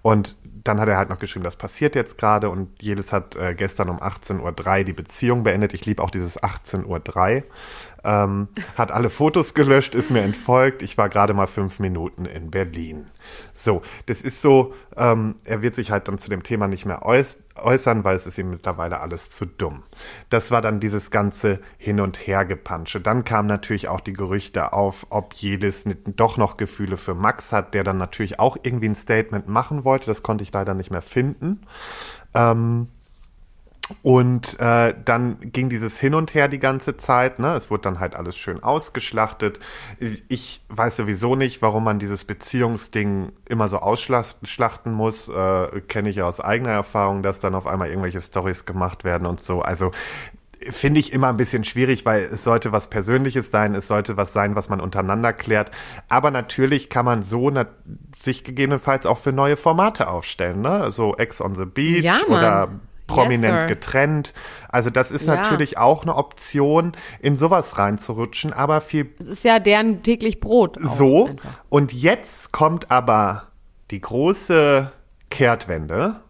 [0.02, 3.54] Und dann hat er halt noch geschrieben, das passiert jetzt gerade und jedes hat äh,
[3.54, 5.74] gestern um 18.03 Uhr die Beziehung beendet.
[5.74, 6.86] Ich liebe auch dieses 18.03
[7.38, 7.44] Uhr.
[8.04, 10.82] Ähm, hat alle Fotos gelöscht, ist mir entfolgt.
[10.82, 13.08] Ich war gerade mal fünf Minuten in Berlin.
[13.54, 17.06] So, das ist so, ähm, er wird sich halt dann zu dem Thema nicht mehr
[17.06, 19.84] äuß äußern, weil es ist ihm mittlerweile alles zu dumm.
[20.30, 23.02] Das war dann dieses ganze Hin- und Hergepansche.
[23.02, 27.74] Dann kamen natürlich auch die Gerüchte auf, ob jedes doch noch Gefühle für Max hat,
[27.74, 30.06] der dann natürlich auch irgendwie ein Statement machen wollte.
[30.08, 31.62] Das konnte ich leider nicht mehr finden.
[32.34, 32.88] Ähm,
[34.04, 37.40] und äh, dann ging dieses Hin und Her die ganze Zeit.
[37.40, 37.54] Ne?
[37.56, 39.60] Es wurde dann halt alles schön ausgeschlachtet.
[40.28, 45.28] Ich weiß sowieso nicht, warum man dieses Beziehungsding immer so ausschlachten muss.
[45.28, 49.26] Äh, Kenne ich ja aus eigener Erfahrung, dass dann auf einmal irgendwelche Stories gemacht werden
[49.26, 49.62] und so.
[49.62, 49.92] Also
[50.62, 54.34] finde ich immer ein bisschen schwierig, weil es sollte was Persönliches sein, es sollte was
[54.34, 55.72] sein, was man untereinander klärt.
[56.10, 57.52] Aber natürlich kann man so
[58.16, 60.92] sich gegebenenfalls auch für neue Formate aufstellen, ne?
[60.92, 64.34] So Ex on the Beach Ja, oder prominent Yes, getrennt.
[64.70, 65.36] Also das ist Ja.
[65.36, 70.78] natürlich auch eine Option, in sowas reinzurutschen, aber viel Es ist ja deren täglich Brot.
[70.82, 71.28] so.
[71.28, 71.50] einfach.
[71.70, 73.48] Und jetzt kommt aber
[73.92, 74.92] die große
[75.30, 76.22] Kehrtwende.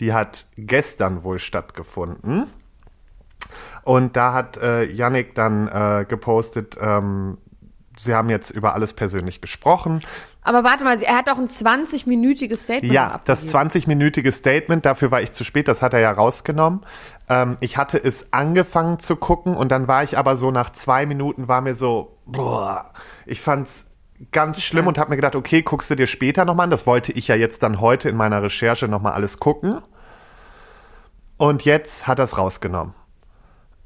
[0.00, 2.46] Die hat gestern wohl stattgefunden.
[3.84, 7.38] Und da hat äh, Yannick dann äh, gepostet, ähm,
[7.98, 10.00] sie haben jetzt über alles persönlich gesprochen.
[10.44, 14.02] Aber warte mal, er hat doch ein 20-minütiges Statement Ja, das abgegeben.
[14.02, 16.80] 20-minütige Statement, dafür war ich zu spät, das hat er ja rausgenommen.
[17.28, 21.06] Ähm, ich hatte es angefangen zu gucken und dann war ich aber so nach zwei
[21.06, 22.90] Minuten, war mir so, boah,
[23.24, 23.86] ich fand's
[24.30, 26.70] ganz schlimm und habe mir gedacht, okay, guckst du dir später nochmal an.
[26.70, 29.80] Das wollte ich ja jetzt dann heute in meiner Recherche nochmal alles gucken.
[31.36, 32.94] Und jetzt hat er es rausgenommen.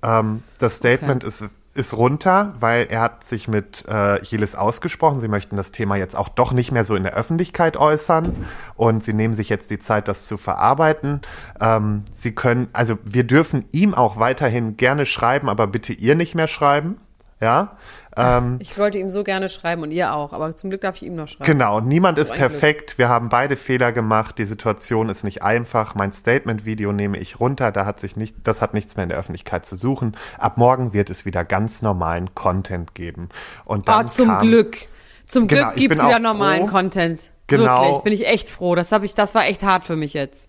[0.02, 5.20] Ähm, das Statement ist, ist runter, weil er hat sich mit äh, Jilis ausgesprochen.
[5.20, 8.34] Sie möchten das Thema jetzt auch doch nicht mehr so in der Öffentlichkeit äußern
[8.74, 11.20] und sie nehmen sich jetzt die Zeit, das zu verarbeiten.
[11.60, 16.34] Ähm, sie können, also wir dürfen ihm auch weiterhin gerne schreiben, aber bitte ihr nicht
[16.34, 16.96] mehr schreiben.
[17.40, 17.76] Ja.
[18.16, 21.02] Ähm, Ich wollte ihm so gerne schreiben und ihr auch, aber zum Glück darf ich
[21.02, 21.44] ihm noch schreiben.
[21.44, 22.50] Genau, niemand ist ein Glück.
[22.50, 22.96] perfekt.
[22.96, 24.38] Wir haben beide Fehler gemacht.
[24.38, 25.94] Die Situation ist nicht einfach.
[25.94, 27.72] Mein Statement-Video nehme ich runter.
[27.72, 30.16] Da hat sich nicht, das hat nichts mehr in der Öffentlichkeit zu suchen.
[30.38, 33.28] Ab morgen wird es wieder ganz normalen Content geben.
[33.66, 34.78] Und dann zum kam, Glück.
[35.26, 36.72] Zum Genau, Glück gibt's bin wieder normalen froh.
[36.72, 37.30] Content.
[37.48, 37.82] Genau.
[37.82, 38.74] Wirklich, bin ich echt froh.
[38.74, 40.48] Das, hab ich, das war echt hart für mich jetzt.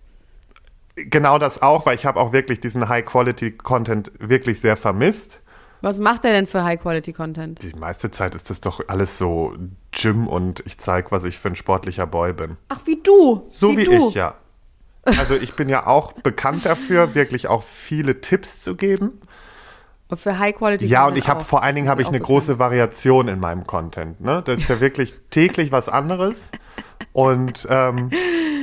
[0.96, 5.40] Genau das auch, weil ich habe auch wirklich diesen High-Quality-Content wirklich sehr vermisst.
[5.80, 7.62] Was macht er denn für High-Quality-Content?
[7.62, 9.54] Die meiste Zeit ist das doch alles so
[9.92, 12.56] Gym und ich zeige, was ich für ein sportlicher Boy bin.
[12.68, 13.46] Ach, wie du.
[13.50, 14.08] So wie, du.
[14.08, 14.34] ich, ja.
[15.04, 19.20] Also ich bin ja auch bekannt dafür, wirklich auch viele Tipps zu geben.
[20.08, 22.58] Und für High-Quality-Content Ja, und ich habe vor allen Dingen habe ich eine auch große
[22.58, 24.20] Variation in meinem Content.
[24.20, 24.42] Ne?
[24.44, 26.50] Das ist ja wirklich täglich was anderes.
[27.12, 28.10] Und ähm,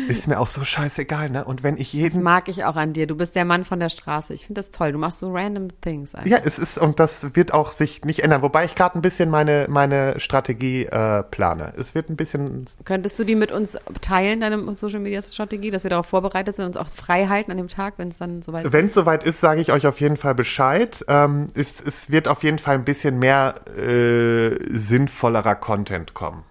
[0.08, 1.46] ist mir auch so scheißegal, ne?
[1.46, 2.24] Und wenn ich Das jeden.
[2.24, 3.08] mag ich auch an dir.
[3.08, 4.34] Du bist der Mann von der Straße.
[4.34, 4.92] Ich finde das toll.
[4.92, 6.16] Du machst so random things.
[6.16, 6.30] Einfach.
[6.30, 8.42] Ja, es ist, und das wird auch sich nicht ändern.
[8.42, 11.74] Wobei ich gerade ein bisschen meine, meine Strategie äh, plane.
[11.78, 12.66] Es wird ein bisschen.
[12.84, 16.90] Könntest du die mit uns teilen, deine Social-Media-Strategie, dass wir darauf vorbereitet sind, uns auch
[16.90, 19.72] frei halten an dem Tag, wenn es dann soweit Wenn es soweit ist, sage ich
[19.72, 21.04] euch auf jeden Fall Bescheid.
[21.08, 26.44] Ähm, es, es wird auf jeden Fall ein bisschen mehr äh, sinnvollerer Content kommen.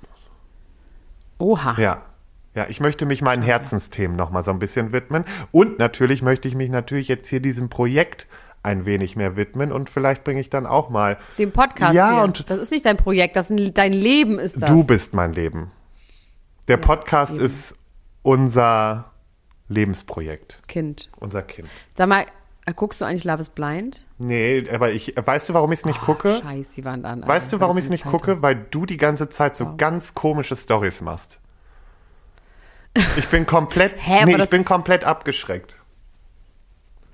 [1.38, 1.76] Oha.
[1.80, 2.02] Ja.
[2.54, 5.24] Ja, ich möchte mich meinen Herzensthemen nochmal so ein bisschen widmen.
[5.50, 8.28] Und natürlich möchte ich mich natürlich jetzt hier diesem Projekt
[8.62, 11.18] ein wenig mehr widmen und vielleicht bringe ich dann auch mal.
[11.36, 12.22] Dem Podcast Ja, hier.
[12.22, 14.70] und- das ist nicht dein Projekt, das ist ein, dein Leben ist das.
[14.70, 15.70] Du bist mein Leben.
[16.68, 17.44] Der Podcast eben.
[17.44, 17.76] ist
[18.22, 19.10] unser
[19.68, 21.10] Lebensprojekt, Kind.
[21.18, 21.68] unser Kind.
[21.94, 22.24] Sag mal,
[22.72, 24.04] guckst du eigentlich Love is Blind?
[24.18, 26.40] Nee, aber ich, weißt du, warum ich es nicht gucke?
[26.42, 27.26] Scheiß die Wand an.
[27.26, 28.32] Weißt du, warum ich es nicht Zeit gucke?
[28.32, 28.42] hast.
[28.42, 31.38] Weil du die ganze Zeit so ganz komische Stories machst.
[33.18, 35.76] Ich bin komplett, Hä, nee, ich bin komplett abgeschreckt.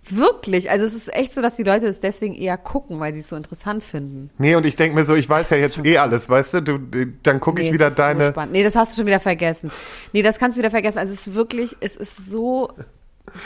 [0.09, 0.71] Wirklich?
[0.71, 3.29] Also es ist echt so, dass die Leute es deswegen eher gucken, weil sie es
[3.29, 4.31] so interessant finden.
[4.39, 6.61] Nee, und ich denke mir so, ich weiß ja jetzt eh alles, weißt du?
[6.63, 8.31] du dann gucke ich Nee, wieder es ist So deine.
[8.31, 8.53] spannend.
[8.53, 9.71] nee, das hast du schon wieder vergessen.
[10.13, 10.99] Nee, das kannst du wieder vergessen.
[10.99, 12.73] Also es ist wirklich, es ist so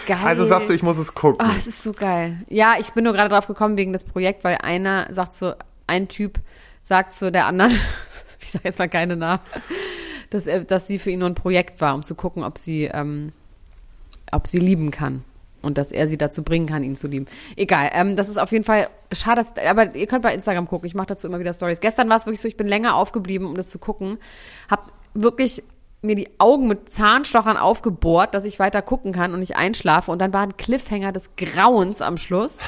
[0.07, 0.19] geil.
[0.23, 1.47] also sagst du, ich muss es gucken.
[1.47, 2.39] Oh, es ist so geil.
[2.49, 5.55] Ja, ich bin nur gerade drauf gekommen wegen des Projekts, weil einer sagt so,
[5.87, 6.39] ein Typ
[6.83, 7.73] sagt zu der anderen,
[8.41, 9.41] ich sage jetzt mal keine Namen,
[10.31, 12.85] dass, er, dass sie für ihn nur ein Projekt war, um zu gucken, ob sie,
[12.85, 13.33] ähm,
[14.33, 15.25] ob sie lieben kann.
[15.63, 17.25] Und dass er sie dazu bringen kann, ihn zu lieben.
[17.57, 20.87] Egal, ähm, das ist auf jeden Fall schade, dass, aber ihr könnt bei Instagram gucken.
[20.87, 21.81] Ich mache dazu immer wieder Stories.
[21.81, 24.19] Gestern war es wirklich so, ich bin länger aufgeblieben, um das zu gucken.
[24.69, 25.63] Hab wirklich
[26.05, 30.11] mir die Augen mit Zahnstochern aufgebohrt, dass ich weiter gucken kann und nicht einschlafe.
[30.11, 32.61] Und dann war ein Cliffhanger des Grauens am Schluss.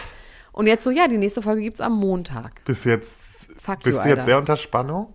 [0.53, 2.65] Und jetzt so, ja, die nächste Folge gibt's am Montag.
[2.65, 4.23] Bis jetzt, Fuck bist you, du jetzt Alter.
[4.23, 5.13] sehr unter Spannung?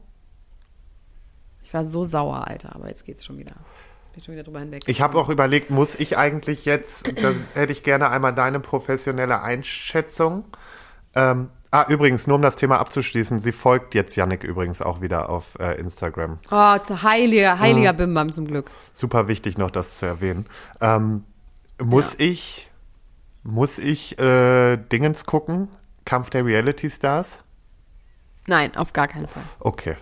[1.64, 3.56] Ich war so sauer, Alter, aber jetzt geht's schon wieder.
[4.14, 4.84] Bin schon wieder drüber hinweg.
[4.88, 9.42] Ich habe auch überlegt, muss ich eigentlich jetzt, da hätte ich gerne einmal deine professionelle
[9.42, 10.46] Einschätzung.
[11.16, 15.30] Ähm, ah, übrigens, nur um das Thema abzuschließen, sie folgt jetzt Yannick übrigens auch wieder
[15.30, 16.38] auf äh, Instagram.
[16.52, 17.60] Oh, zu heiliger, Mhm.
[17.60, 18.70] heiliger Bimbam zum Glück.
[18.94, 20.46] Super wichtig noch, das zu erwähnen.
[20.82, 21.24] Ähm,
[21.82, 22.70] muss ich,
[23.44, 25.70] muss ich äh, Dingens gucken?
[26.06, 27.40] Kampf der Reality Stars?
[28.48, 29.44] Nein, auf gar keinen Fall.
[29.60, 29.96] Okay.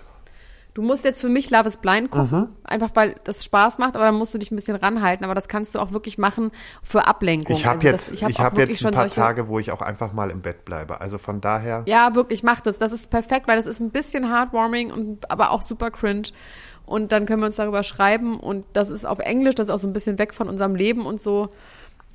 [0.75, 2.47] Du musst jetzt für mich Love is Blind gucken, Mhm.
[2.63, 5.25] einfach weil das Spaß macht, aber dann musst du dich ein bisschen ranhalten.
[5.25, 6.51] Aber das kannst du auch wirklich machen
[6.83, 7.55] für Ablenkung.
[7.55, 9.15] Ich habe Also jetzt, das- ich hab hab auch wirklich jetzt ein schon paar solche-
[9.19, 11.01] Tage, wo ich auch einfach mal im Bett bleibe.
[11.01, 11.83] Also von daher.
[11.87, 12.77] Ja, wirklich, mach das.
[12.79, 16.29] Das ist perfekt, weil das ist ein bisschen heartwarming und aber auch super cringe.
[16.85, 19.79] Und dann können wir uns darüber schreiben und das ist auf Englisch, das ist auch
[19.79, 21.49] so ein bisschen weg von unserem Leben und so.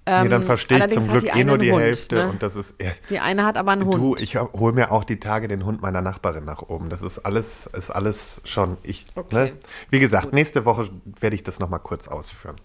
[0.06, 2.28] Nee, dann Ähm, verstehe ich zum Glück eh nur die Hund, Hälfte ne?
[2.28, 2.74] und das ist.
[2.80, 3.94] Ja, Die eine hat aber einen Hund.
[3.94, 6.90] Du, ich hole mir auch die Tage den Hund meiner Nachbarin nach oben.
[6.90, 9.06] Das ist alles, ist alles schon ich.
[9.14, 9.34] Okay.
[9.46, 9.52] Ne?
[9.90, 10.88] Wie gesagt, nächste Woche
[11.20, 12.56] werde ich das nochmal kurz ausführen.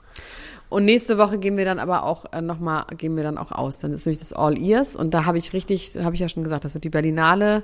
[0.70, 3.80] Und nächste Woche gehen wir dann aber auch äh, nochmal, gehen wir dann auch aus.
[3.80, 6.44] Dann ist nämlich das All Ears und da habe ich richtig, habe ich ja schon
[6.44, 7.64] gesagt, das wird die Berlinale,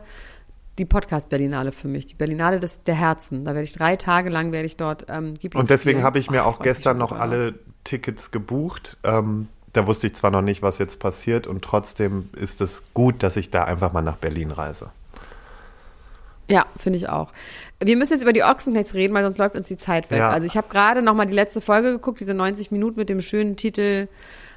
[0.80, 3.46] die Podcast-Berlinale für mich, die Berlinale des, der Herzen.
[3.46, 6.32] Da werde ich drei Tage lang, werde ich dort ähm, Ghibli Und deswegen habe ich
[6.32, 8.98] mir Oh, auch gestern noch alle Tickets gebucht.
[9.04, 13.24] Ähm, da wusste ich zwar noch nicht, was jetzt passiert und trotzdem ist es gut,
[13.24, 14.92] dass ich da einfach mal nach Berlin reise.
[16.48, 17.32] Ja, finde ich auch.
[17.84, 20.20] Wir müssen jetzt über die Ochsenknechts reden, weil sonst läuft uns die Zeit weg.
[20.20, 20.30] Ja.
[20.30, 23.22] Also ich habe gerade noch mal die letzte Folge geguckt, diese 90 Minuten mit dem
[23.22, 24.08] schönen Titel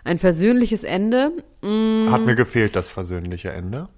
[0.04, 1.32] Ein versöhnliches Ende.
[1.62, 3.88] Hat mir gefehlt, das versöhnliche Ende.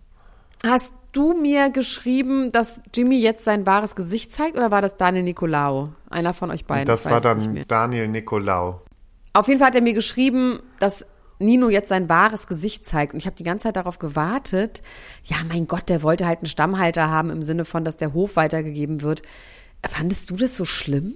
[0.64, 5.24] Hast du mir geschrieben, dass Jimmy jetzt sein wahres Gesicht zeigt oder war das Daniel
[5.24, 5.90] Nicolaou?
[6.08, 6.86] Einer von euch beiden.
[6.86, 7.64] das war dann.
[7.66, 8.82] Daniel Nicolau.
[9.32, 11.06] Auf jeden Fall hat er mir geschrieben, dass
[11.40, 13.14] Nino jetzt sein wahres Gesicht zeigt.
[13.14, 14.82] Und ich habe die ganze Zeit darauf gewartet.
[15.24, 18.36] Ja, mein Gott, der wollte halt einen Stammhalter haben im Sinne von, dass der Hof
[18.36, 19.22] weitergegeben wird.
[19.88, 21.14] Fandest du das so schlimm?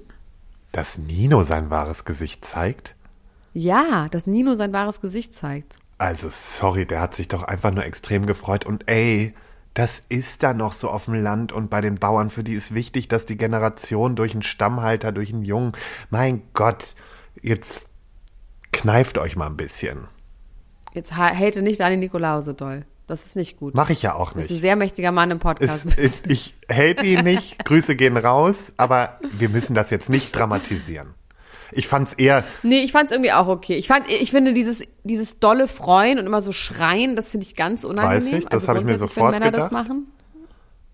[0.73, 2.97] Dass Nino sein wahres Gesicht zeigt?
[3.53, 5.77] Ja, dass Nino sein wahres Gesicht zeigt.
[5.99, 8.65] Also, sorry, der hat sich doch einfach nur extrem gefreut.
[8.67, 9.35] Und ey,
[9.75, 12.75] das ist da noch so auf dem Land und bei den Bauern, für die ist
[12.75, 15.73] wichtig, dass die Generation durch einen Stammhalter, durch einen Jungen,
[16.11, 16.95] mein Gott,
[17.43, 17.89] jetzt
[18.75, 20.09] kneift euch mal ein bisschen.
[20.93, 22.85] Jetzt ha- hate nicht Daniel Nicolaou so doll.
[23.07, 23.75] Das ist nicht gut.
[23.75, 24.61] Mache ich ja auch Das ist ein nicht.
[24.63, 25.85] sehr mächtiger Mann im Podcast.
[25.87, 30.35] Ist, ist, ich hate ihn nicht, Grüße gehen raus, aber wir müssen das jetzt nicht
[30.35, 31.15] dramatisieren.
[31.73, 33.75] Ich fand's eher, Nee, ich fand es irgendwie auch okay.
[33.77, 37.57] Ich fand, ich finde dieses, dieses dolle Freuen und immer so schreien, das finde ich
[37.57, 38.17] ganz unangenehm.
[38.17, 39.89] Weiß ich, das also habe ich mir sofort wenn Männer das gedacht.
[39.89, 40.07] machen.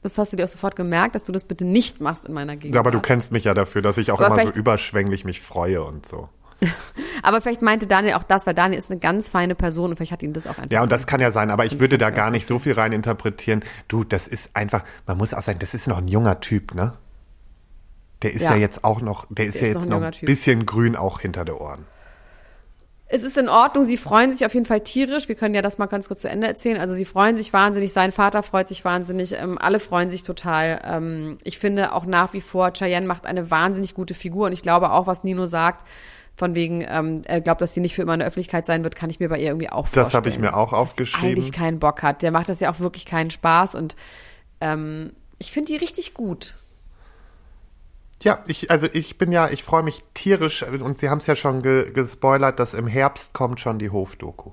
[0.03, 2.57] Das hast du dir auch sofort gemerkt, dass du das bitte nicht machst in meiner
[2.57, 2.75] Gegenwart.
[2.75, 5.41] ja, aber du kennst mich ja dafür, dass ich auch Aber immer so überschwänglich mich
[5.43, 6.31] freue und so.
[7.23, 10.13] Aber vielleicht meinte Daniel auch das, weil Daniel ist eine ganz feine Person und vielleicht
[10.13, 10.71] hat ihn das auch einfach.
[10.71, 12.93] Ja, und das kann ja sein, aber ich würde da gar nicht so viel rein
[12.93, 13.63] interpretieren.
[13.89, 16.95] Du, das ist einfach, man muss auch sagen, das ist noch ein junger Typ, ne?
[18.23, 18.57] Der ist ja, Ja.
[18.57, 20.97] jetzt auch noch, der ist Der ja ist noch jetzt ein noch ein bisschen grün
[20.97, 21.87] auch hinter der Ohren.
[23.13, 25.27] Es ist in Ordnung, sie freuen sich auf jeden Fall tierisch.
[25.27, 26.79] Wir können ja das mal ganz kurz zu Ende erzählen.
[26.81, 30.81] Also sie freuen sich wahnsinnig, sein Vater freut sich wahnsinnig, ähm, alle freuen sich total.
[30.85, 34.63] Ähm, ich finde auch nach wie vor, Cheyenne macht eine wahnsinnig gute Figur und ich
[34.63, 35.85] glaube auch, was Nino sagt,
[36.37, 38.95] von wegen, ähm, er glaubt, dass sie nicht für immer in der Öffentlichkeit sein wird,
[38.95, 40.05] kann ich mir bei ihr irgendwie auch vorstellen.
[40.05, 41.31] Das habe ich mir auch Dass aufgeschrieben.
[41.31, 42.23] eigentlich keinen Bock hat.
[42.23, 43.97] Der macht das ja auch wirklich keinen Spaß und
[44.61, 46.55] ähm, ich finde die richtig gut.
[48.23, 51.37] Ja, ich, also ich bin ja, ich freue mich tierisch und Sie haben es ja
[51.37, 54.53] schon ge gespoilert, dass im Herbst kommt schon die Hofdoku.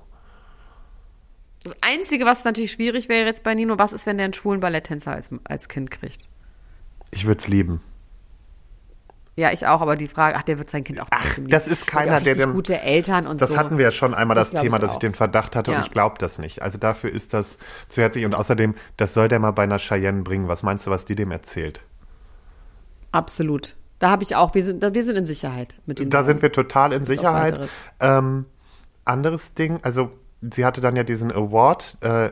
[1.64, 4.60] Das Einzige, was natürlich schwierig wäre jetzt bei Nino, was ist, wenn der einen schwulen
[4.60, 6.28] Balletttänzer als, als Kind kriegt?
[7.10, 7.82] Ich würde es lieben.
[9.38, 11.86] Ja, ich auch, aber die Frage, ach, der wird sein Kind auch Ach, das ist
[11.86, 13.56] keiner, der dem- gute Eltern und Das so.
[13.56, 15.00] hatten wir ja schon einmal das, Das Thema, ich dass ich auch.
[15.00, 15.76] den Verdacht hatte Ja.
[15.78, 16.60] und ich glaube das nicht.
[16.62, 17.56] Also dafür ist das
[17.88, 20.48] zu herzlich und außerdem, das soll der mal bei einer Cheyenne bringen.
[20.48, 21.82] Was meinst du, was die dem erzählt?
[23.12, 23.76] Absolut.
[24.00, 26.50] Da habe ich auch, wir sind, wir sind in Sicherheit mit den Da sind wir
[26.52, 27.54] total in Sicherheit.
[27.54, 27.70] Weiteres.
[28.00, 28.44] Ähm,
[29.04, 32.30] anderes Ding, also sie hatte dann ja diesen Award, äh,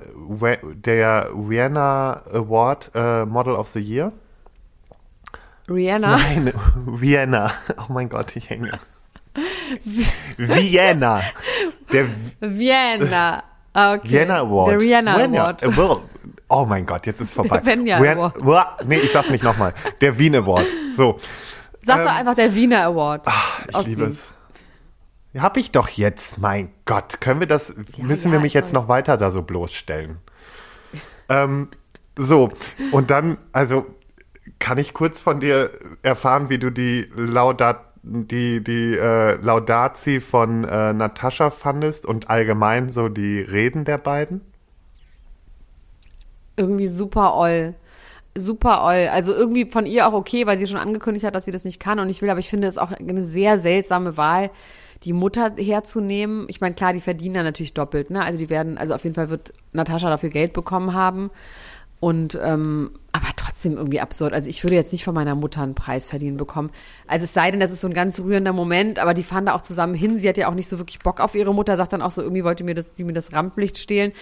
[0.74, 4.12] der Vienna Award äh, Model of the Year.
[5.68, 6.16] Rihanna.
[6.16, 6.52] Nein,
[6.86, 7.50] Vienna.
[7.78, 8.78] Oh mein Gott, ich hänge.
[10.36, 11.22] Vienna.
[11.92, 12.06] Der
[12.40, 13.42] Vienna.
[13.72, 14.08] Ah, Okay.
[14.10, 14.70] Vienna Award.
[14.70, 15.64] Der Rihanna Vienna Award.
[15.64, 16.00] Award.
[16.48, 17.58] Oh mein Gott, jetzt ist vorbei.
[17.64, 18.86] Der Venya Award.
[18.86, 19.74] Nee, ich sag's nicht nochmal.
[20.00, 20.64] Der Wien Award.
[20.96, 21.18] So,
[21.82, 23.26] Sag doch einfach der Wiener Award.
[23.26, 23.32] ähm,
[23.80, 24.10] ich liebe Wien.
[24.10, 24.30] es.
[25.36, 27.20] Hab ich doch jetzt, mein Gott.
[27.20, 30.18] Können wir das, müssen ja, wir mich jetzt noch weiter da so bloßstellen?
[31.28, 31.68] ähm,
[32.16, 32.50] so,
[32.92, 33.84] und dann, also,
[34.58, 35.70] kann ich kurz von dir
[36.02, 42.88] erfahren, wie du die Laudat, die, die äh, Laudati von äh, Natascha fandest und allgemein
[42.88, 44.40] so die Reden der beiden?
[46.56, 47.74] Irgendwie super oll.
[48.36, 49.08] Super oll.
[49.10, 51.80] Also irgendwie von ihr auch okay, weil sie schon angekündigt hat, dass sie das nicht
[51.80, 54.50] kann und ich will, aber ich finde es auch eine sehr seltsame Wahl,
[55.04, 56.46] die Mutter herzunehmen.
[56.48, 58.22] Ich meine, klar, die verdienen ja natürlich doppelt, ne?
[58.22, 61.30] Also die werden, also auf jeden Fall wird Natascha dafür Geld bekommen haben.
[61.98, 64.34] Und ähm, aber trotzdem irgendwie absurd.
[64.34, 66.70] Also ich würde jetzt nicht von meiner Mutter einen Preis verdienen bekommen.
[67.06, 69.54] Also es sei denn, das ist so ein ganz rührender Moment, aber die fahren da
[69.54, 70.18] auch zusammen hin.
[70.18, 72.20] Sie hat ja auch nicht so wirklich Bock auf ihre Mutter, sagt dann auch so,
[72.20, 74.12] irgendwie wollte mir das, die mir das Rampenlicht stehlen.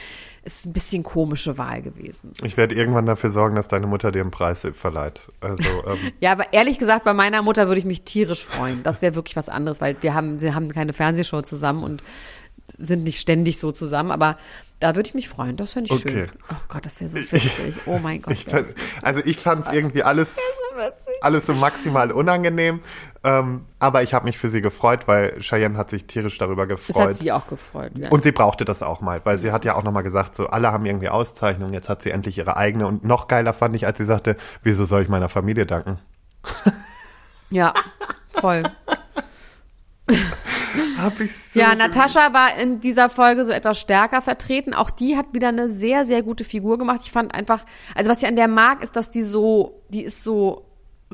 [0.45, 2.33] Ist ein bisschen komische Wahl gewesen.
[2.45, 5.23] Ich werde irgendwann dafür sorgen, dass deine Mutter dir einen Preis verleiht.
[5.41, 8.85] Also, ähm, Ja, aber ehrlich gesagt, bei meiner Mutter würde ich mich tierisch freuen.
[8.85, 12.05] Das wäre wirklich was anderes, weil wir haben, sie haben keine Fernsehshow zusammen und
[12.79, 14.39] sind nicht ständig so zusammen, aber
[14.81, 15.57] da würde ich mich freuen.
[15.57, 16.27] Das fände ich Okay.
[16.29, 16.33] schön.
[16.51, 17.81] Oh Gott, das wäre so witzig.
[17.87, 18.33] Oh mein Gott.
[18.35, 20.41] ich, fand- also ich fand es irgendwie alles, so
[21.23, 22.81] alles so maximal unangenehm.
[23.23, 26.81] Ähm, aber ich habe mich für sie gefreut, weil Cheyenne hat sich tierisch darüber Das
[26.81, 27.17] hat gefreut.
[27.17, 27.93] sie auch gefreut.
[27.97, 28.11] Ja.
[28.11, 30.71] Und sie brauchte das auch mal, weil sie hat ja auch nochmal gesagt, so alle
[30.73, 32.87] haben irgendwie Auszeichnungen, jetzt hat sie endlich ihre eigene.
[32.87, 35.99] Und noch geiler fand ich, als sie sagte, wieso soll ich meiner Familie danken?
[37.51, 37.73] ja,
[38.33, 38.65] voll.
[40.99, 44.75] Hab ich so Ja, Natascha war in dieser Folge so etwas stärker vertreten.
[44.75, 47.01] Auch die hat wieder eine sehr, sehr gute Figur gemacht.
[47.05, 50.25] Ich fand einfach, also was ich an der mag, ist, dass die so, die ist
[50.25, 50.67] so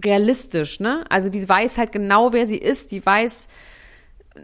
[0.04, 1.04] realistisch, ne?
[1.08, 2.92] Also die weiß halt genau, wer sie ist.
[2.92, 3.48] Die weiß,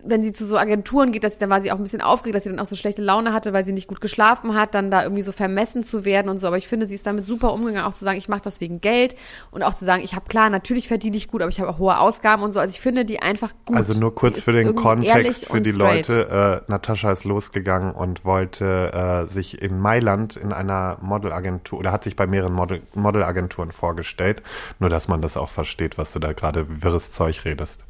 [0.04, 2.34] wenn sie zu so Agenturen geht, dass sie dann war sie auch ein bisschen aufgeregt,
[2.34, 4.90] dass sie dann auch so schlechte Laune hatte, weil sie nicht gut geschlafen hat, dann
[4.90, 6.48] da irgendwie so vermessen zu werden und so.
[6.48, 8.80] Aber ich finde, sie ist damit super umgegangen, auch zu sagen, ich mache das wegen
[8.80, 9.14] Geld
[9.52, 11.78] und auch zu sagen, ich habe klar, natürlich verdiene ich gut, aber ich habe auch
[11.78, 12.58] hohe Ausgaben und so.
[12.58, 13.76] Also ich finde die einfach gut.
[13.76, 16.08] Also nur kurz Die für den Kontext für die straight.
[16.08, 16.62] Leute.
[16.66, 22.02] Äh, Natascha ist losgegangen und wollte äh, sich in Mailand in einer Modelagentur oder hat
[22.02, 24.42] sich bei mehreren Model, Modelagenturen vorgestellt.
[24.80, 27.84] Nur, dass man das auch versteht, was du da gerade wirres Zeug redest.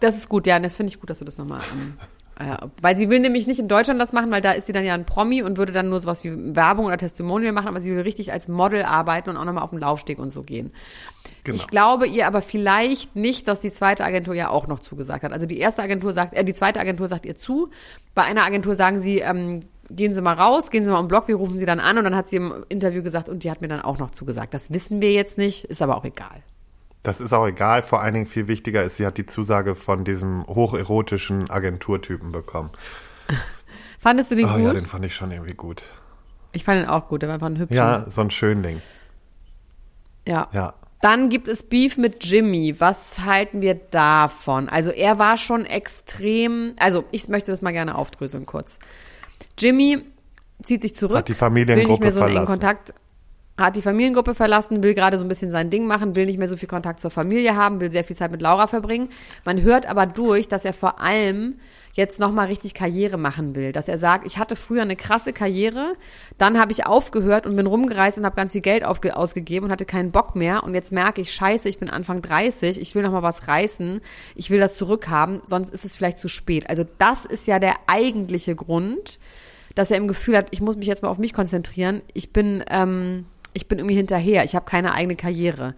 [0.00, 1.60] Das ist gut, ja, und das finde ich gut, dass du das nochmal.
[1.72, 1.94] Ähm,
[2.40, 4.84] äh, weil sie will nämlich nicht in Deutschland das machen, weil da ist sie dann
[4.84, 7.94] ja ein Promi und würde dann nur sowas wie Werbung oder Testimonial machen, aber sie
[7.94, 10.72] will richtig als Model arbeiten und auch nochmal auf den Laufsteg und so gehen.
[11.44, 11.54] Genau.
[11.54, 15.32] Ich glaube ihr aber vielleicht nicht, dass die zweite Agentur ja auch noch zugesagt hat.
[15.32, 17.68] Also die erste Agentur sagt, äh, die zweite Agentur sagt ihr zu.
[18.14, 19.60] Bei einer Agentur sagen sie, ähm,
[19.90, 22.04] gehen Sie mal raus, gehen Sie mal im Blog, wir rufen Sie dann an und
[22.04, 24.54] dann hat sie im Interview gesagt und die hat mir dann auch noch zugesagt.
[24.54, 26.42] Das wissen wir jetzt nicht, ist aber auch egal.
[27.02, 27.82] Das ist auch egal.
[27.82, 32.70] Vor allen Dingen viel wichtiger ist, sie hat die Zusage von diesem hocherotischen Agenturtypen bekommen.
[33.98, 34.60] Fandest du den Oh gut?
[34.62, 35.84] ja, den fand ich schon irgendwie gut.
[36.52, 37.74] ich fand ihn auch gut, der war einfach ein hübscher.
[37.76, 38.80] Ja, so ein Schönling.
[40.26, 40.48] ja.
[40.52, 40.74] Ja.
[41.02, 42.78] Dann gibt es Beef mit Jimmy.
[42.78, 44.68] Was halten wir davon?
[44.68, 48.78] Also er war schon extrem, also ich möchte das mal gerne aufdröseln kurz.
[49.58, 50.04] Jimmy
[50.62, 52.46] zieht sich zurück, Hat die Familiengruppe will nicht mehr so verlassen.
[52.52, 52.92] Kontakt,
[53.60, 56.48] hat die Familiengruppe verlassen, will gerade so ein bisschen sein Ding machen, will nicht mehr
[56.48, 59.08] so viel Kontakt zur Familie haben, will sehr viel Zeit mit Laura verbringen.
[59.44, 61.56] Man hört aber durch, dass er vor allem
[61.92, 63.72] jetzt nochmal richtig Karriere machen will.
[63.72, 65.94] Dass er sagt, ich hatte früher eine krasse Karriere,
[66.38, 69.84] dann habe ich aufgehört und bin rumgereist und habe ganz viel Geld ausgegeben und hatte
[69.84, 70.62] keinen Bock mehr.
[70.64, 74.00] Und jetzt merke ich, scheiße, ich bin Anfang 30, ich will nochmal was reißen,
[74.34, 76.68] ich will das zurückhaben, sonst ist es vielleicht zu spät.
[76.70, 79.18] Also das ist ja der eigentliche Grund,
[79.74, 82.02] dass er im Gefühl hat, ich muss mich jetzt mal auf mich konzentrieren.
[82.14, 84.44] Ich bin, ähm, ich bin irgendwie hinterher.
[84.44, 85.74] Ich habe keine eigene Karriere.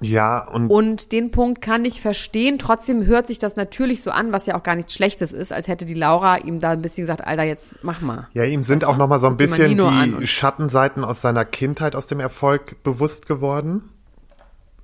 [0.00, 2.58] Ja, und Und den Punkt kann ich verstehen.
[2.58, 5.68] Trotzdem hört sich das natürlich so an, was ja auch gar nichts Schlechtes ist, als
[5.68, 8.28] hätte die Laura ihm da ein bisschen gesagt, Alter, jetzt mach mal.
[8.32, 8.98] Ja, ihm sind Weißt auch du?
[8.98, 9.78] noch mal so ein bisschen
[10.20, 13.90] die Schattenseiten aus seiner Kindheit, aus dem Erfolg bewusst geworden.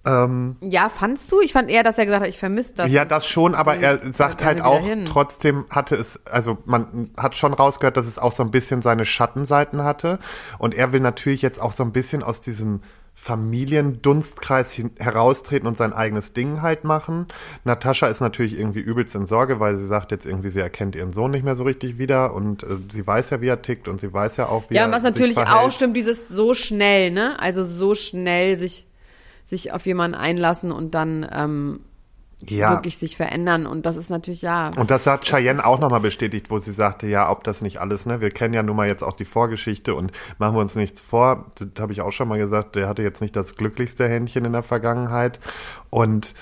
[0.03, 1.41] Ja, fandst du?
[1.41, 2.91] Ich fand eher, dass er gesagt hat, ich vermisse das.
[2.91, 7.53] ja, das schon, aber er sagt halt auch, trotzdem hatte es, also man hat schon
[7.53, 10.19] rausgehört, dass es auch so ein bisschen seine Schattenseiten hatte.
[10.59, 12.81] Und er will natürlich jetzt auch so ein bisschen aus diesem
[13.13, 17.27] Familiendunstkreis heraustreten und sein eigenes Ding halt machen.
[17.65, 21.13] Natascha ist natürlich irgendwie übelst in Sorge, weil sie sagt jetzt irgendwie, sie erkennt ihren
[21.13, 24.01] Sohn nicht mehr so richtig wieder und äh, sie weiß ja, wie er tickt und
[24.01, 27.11] sie weiß ja auch, wie Ja, er und was natürlich auch stimmt, dieses so schnell,
[27.11, 27.39] ne?
[27.39, 28.87] Also so schnell sich,
[29.51, 31.81] sich auf jemanden einlassen und dann ähm,
[32.47, 32.71] ja.
[32.71, 33.67] wirklich sich verändern.
[33.67, 34.71] Und das ist natürlich, ja.
[34.77, 38.07] Und das hat Cheyenne auch nochmal bestätigt, wo sie sagte, ja, ob das nicht alles,
[38.07, 38.21] ne?
[38.21, 41.51] Wir kennen ja nun mal jetzt auch die Vorgeschichte und machen wir uns nichts vor.
[41.57, 44.53] Das habe ich auch schon mal gesagt, der hatte jetzt nicht das glücklichste Händchen in
[44.53, 45.41] der Vergangenheit.
[45.91, 46.37] Und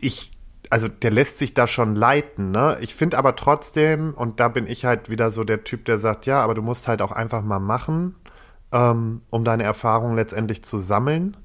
[0.00, 0.32] ich,
[0.68, 2.76] also der lässt sich da schon leiten, ne?
[2.80, 6.26] Ich finde aber trotzdem, und da bin ich halt wieder so der Typ, der sagt,
[6.26, 8.16] ja, aber du musst halt auch einfach mal machen,
[8.72, 11.36] ähm, um deine Erfahrungen letztendlich zu sammeln.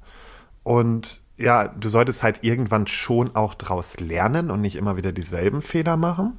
[0.64, 5.62] Und ja, du solltest halt irgendwann schon auch draus lernen und nicht immer wieder dieselben
[5.62, 6.38] Fehler machen.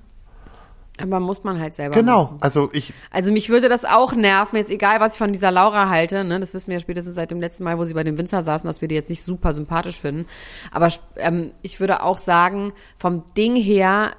[1.00, 2.38] Aber muss man halt selber Genau, machen.
[2.42, 5.88] also ich, Also mich würde das auch nerven, jetzt egal, was ich von dieser Laura
[5.88, 8.18] halte, ne, das wissen wir ja spätestens seit dem letzten Mal, wo sie bei dem
[8.18, 10.26] Winzer saßen, dass wir die jetzt nicht super sympathisch finden.
[10.70, 14.12] Aber ähm, ich würde auch sagen, vom Ding her,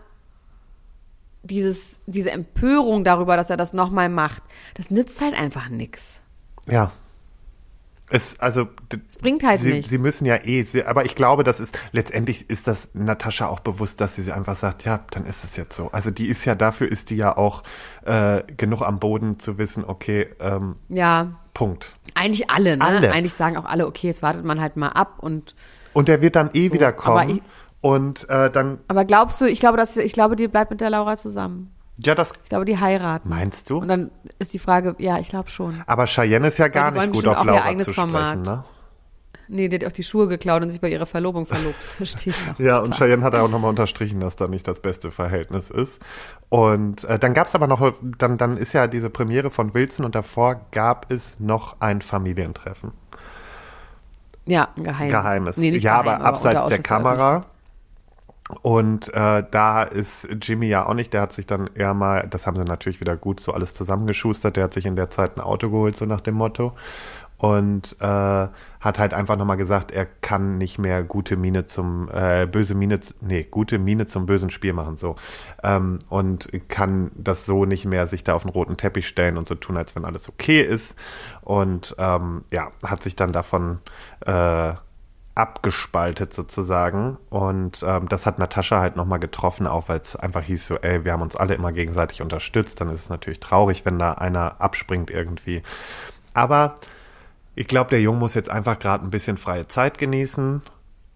[1.43, 4.41] dieses, diese Empörung darüber, dass er das nochmal macht,
[4.73, 6.19] das nützt halt einfach nix.
[6.67, 6.91] ja.
[8.15, 8.67] Es, also,
[9.09, 9.89] Es bringt halt sie, nichts.
[9.89, 13.59] sie müssen ja eh, sie, aber ich glaube, das ist, letztendlich ist das Natascha auch
[13.59, 15.89] bewusst, dass sie einfach sagt, ja, dann ist es jetzt so.
[15.91, 17.63] Also die ist ja, dafür ist die ja auch
[18.05, 21.95] äh, genug am Boden zu wissen, okay, ähm, Ja, Punkt.
[22.13, 22.85] eigentlich alle, ne?
[22.85, 23.11] Alle.
[23.11, 25.55] Eigentlich sagen auch alle, okay, jetzt wartet man halt mal ab und
[25.93, 27.29] Und der wird dann eh wieder kommen.
[27.37, 27.43] ich-
[27.81, 30.89] und äh, dann, aber glaubst du, ich glaube, dass ich glaube, die bleibt mit der
[30.91, 31.72] Laura zusammen.
[31.97, 33.29] Ja, das Ich glaube, die heiraten.
[33.29, 33.77] meinst du?
[33.77, 35.81] Und dann ist die Frage, ja, ich glaube schon.
[35.85, 38.45] Aber Cheyenne ist ja gar nicht gut auf Laura eigenes zu sprechen, Format.
[38.45, 38.63] ne?
[39.49, 41.75] Nee, die hat auch die Schuhe geklaut und sich bei ihrer Verlobung verlobt.
[41.79, 42.59] Verstehe ich auch.
[42.59, 42.95] Ja, und.
[42.95, 46.01] Cheyenne hat auch nochmal unterstrichen, dass da nicht das beste Verhältnis ist.
[46.49, 50.05] Und äh, dann gab es aber noch, dann, dann ist ja diese Premiere von Wilson
[50.05, 52.93] und davor gab es noch ein Familientreffen.
[54.45, 55.11] Ja, ein Geheimnis.
[55.13, 55.57] Geheimes.
[55.57, 57.45] Nee, ja, geheim, aber abseits unter der Kamera.
[58.61, 62.45] Und äh, da ist Jimmy ja auch nicht, der hat sich dann eher mal, das
[62.45, 65.41] haben sie natürlich wieder gut so alles zusammengeschustert, der hat sich in der Zeit ein
[65.41, 66.73] Auto geholt, so nach dem Motto.
[67.37, 72.45] Und äh, hat halt einfach nochmal gesagt, er kann nicht mehr gute Miene zum, äh,
[72.45, 75.15] böse Miene, z- nee, gute Miene zum bösen Spiel machen, so.
[75.61, 79.49] Ähm, und kann das so nicht mehr sich da auf den roten Teppich stellen und
[79.49, 80.95] so tun, als wenn alles okay ist.
[81.41, 83.79] Und ähm, ja, hat sich dann davon
[84.25, 84.73] äh,
[85.35, 87.17] abgespaltet sozusagen.
[87.29, 91.05] Und ähm, das hat Natascha halt nochmal getroffen, auch weil es einfach hieß so, ey,
[91.05, 92.81] wir haben uns alle immer gegenseitig unterstützt.
[92.81, 95.61] Dann ist es natürlich traurig, wenn da einer abspringt irgendwie.
[96.33, 96.75] Aber
[97.55, 100.61] ich glaube, der Junge muss jetzt einfach gerade ein bisschen freie Zeit genießen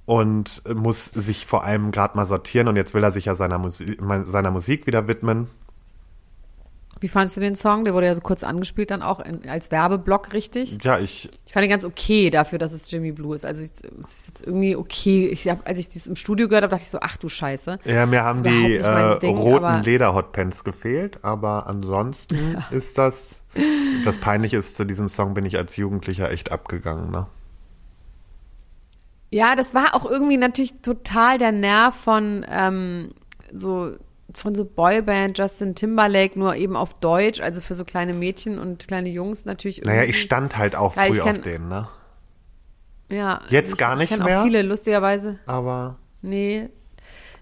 [0.05, 2.68] und muss sich vor allem gerade mal sortieren.
[2.68, 5.47] Und jetzt will er sich ja seiner, Musi seiner Musik wieder widmen.
[6.99, 7.83] Wie fandest du den Song?
[7.83, 10.77] Der wurde ja so kurz angespielt dann auch in, als Werbeblock, richtig?
[10.83, 11.29] Ja, ich.
[11.45, 13.45] Ich fand ihn ganz okay dafür, dass es Jimmy Blue ist.
[13.45, 15.27] Also es ist jetzt irgendwie okay.
[15.27, 17.79] Ich hab, als ich das im Studio gehört habe, dachte ich so, ach du Scheiße.
[17.85, 23.41] Ja, mir haben die äh, Ding, roten Leder-Hotpants gefehlt, aber ansonsten ist das.
[24.05, 27.25] Das Peinliche ist, zu diesem Song bin ich als Jugendlicher echt abgegangen, ne?
[29.29, 33.13] Ja, das war auch irgendwie natürlich total der Nerv von ähm,
[33.53, 33.93] so
[34.38, 38.88] von so Boyband Justin Timberlake, nur eben auf Deutsch, also für so kleine Mädchen und
[38.88, 39.81] kleine Jungs natürlich.
[39.81, 41.88] Naja, ich stand halt auch ich früh auf kenn- den, ne?
[43.09, 44.39] ja, Jetzt ich, gar ich nicht kenn mehr?
[44.39, 45.39] Auch viele, lustigerweise.
[45.45, 46.69] Aber Nee.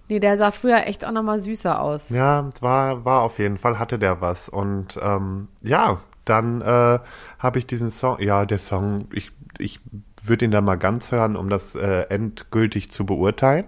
[0.08, 2.10] Nee, der sah früher echt auch nochmal süßer aus.
[2.10, 4.48] ja, war, war auf jeden Fall, hatte der was.
[4.48, 6.98] Und ähm, ja, dann äh,
[7.40, 9.80] habe ich diesen Song, ja, der Song, ich, ich
[10.22, 13.64] würde ihn dann mal ganz hören, um das äh, endgültig zu beurteilen.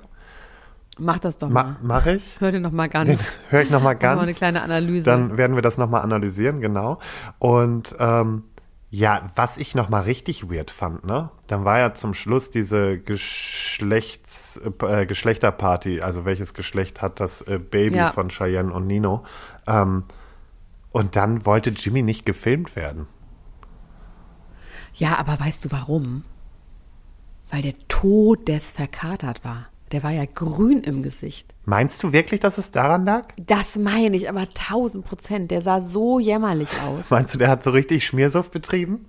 [0.99, 1.77] Mach das doch Ma mal.
[1.83, 2.41] Mache ich.
[2.41, 3.39] Hör dir noch mal ganz.
[3.51, 4.23] Höre ich nochmal Mach mal ganz.
[4.23, 5.05] eine kleine Analyse.
[5.05, 6.99] Dann werden wir das nochmal analysieren, genau.
[7.39, 8.45] Und ähm,
[8.91, 11.31] ja, was ich nochmal richtig weird fand, ne?
[11.47, 17.59] Dann war ja zum Schluss diese Geschlechts, äh, Geschlechterparty, also welches Geschlecht hat das äh,
[17.59, 18.11] Baby Ja.
[18.13, 19.25] von Cheyenne und Nino.
[19.67, 20.05] Ähm,
[20.91, 23.07] und dann wollte Jimmy nicht gefilmt werden.
[24.95, 26.25] ja, aber weißt du warum?
[27.51, 29.67] Weil der todesverkatert war.
[29.93, 31.55] Der war ja grün im Gesicht.
[31.65, 33.29] Meinst du wirklich, dass es daran lag?
[33.37, 35.51] Das meine ich, aber tausend Prozent.
[35.51, 37.11] Der sah so jämmerlich aus.
[37.11, 39.09] Meinst du, der hat so richtig Schmiersuff betrieben?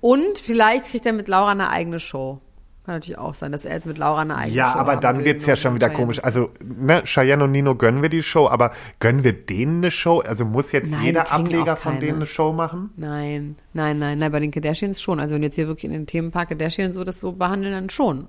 [0.00, 2.40] Und vielleicht kriegt er mit Laura eine eigene Show.
[2.86, 5.24] Kann natürlich auch sein, dass er jetzt mit Laura eine eigene Ja, Show aber dann
[5.24, 6.22] wird's nur ja schon wieder Cheyenne komisch.
[6.22, 8.70] Also, ne, Cheyenne und Nino gönnen wir die Show, aber
[9.00, 10.20] gönnen wir denen eine Show?
[10.20, 12.90] Also muss jetzt Nein, jeder Ableger von denen eine Show machen?
[12.96, 15.18] Nein, nein, nein, nein, bei den Kardashians schon.
[15.18, 18.28] Also wenn jetzt hier wirklich in den Themenpark Kardashian so das so behandeln, dann schon.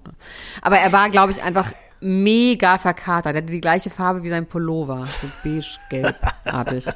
[0.63, 3.35] Aber er war, glaube ich, einfach mega verkatert.
[3.35, 5.05] Er hatte die gleiche Farbe wie sein Pullover.
[5.21, 6.87] So beige-gelbartig.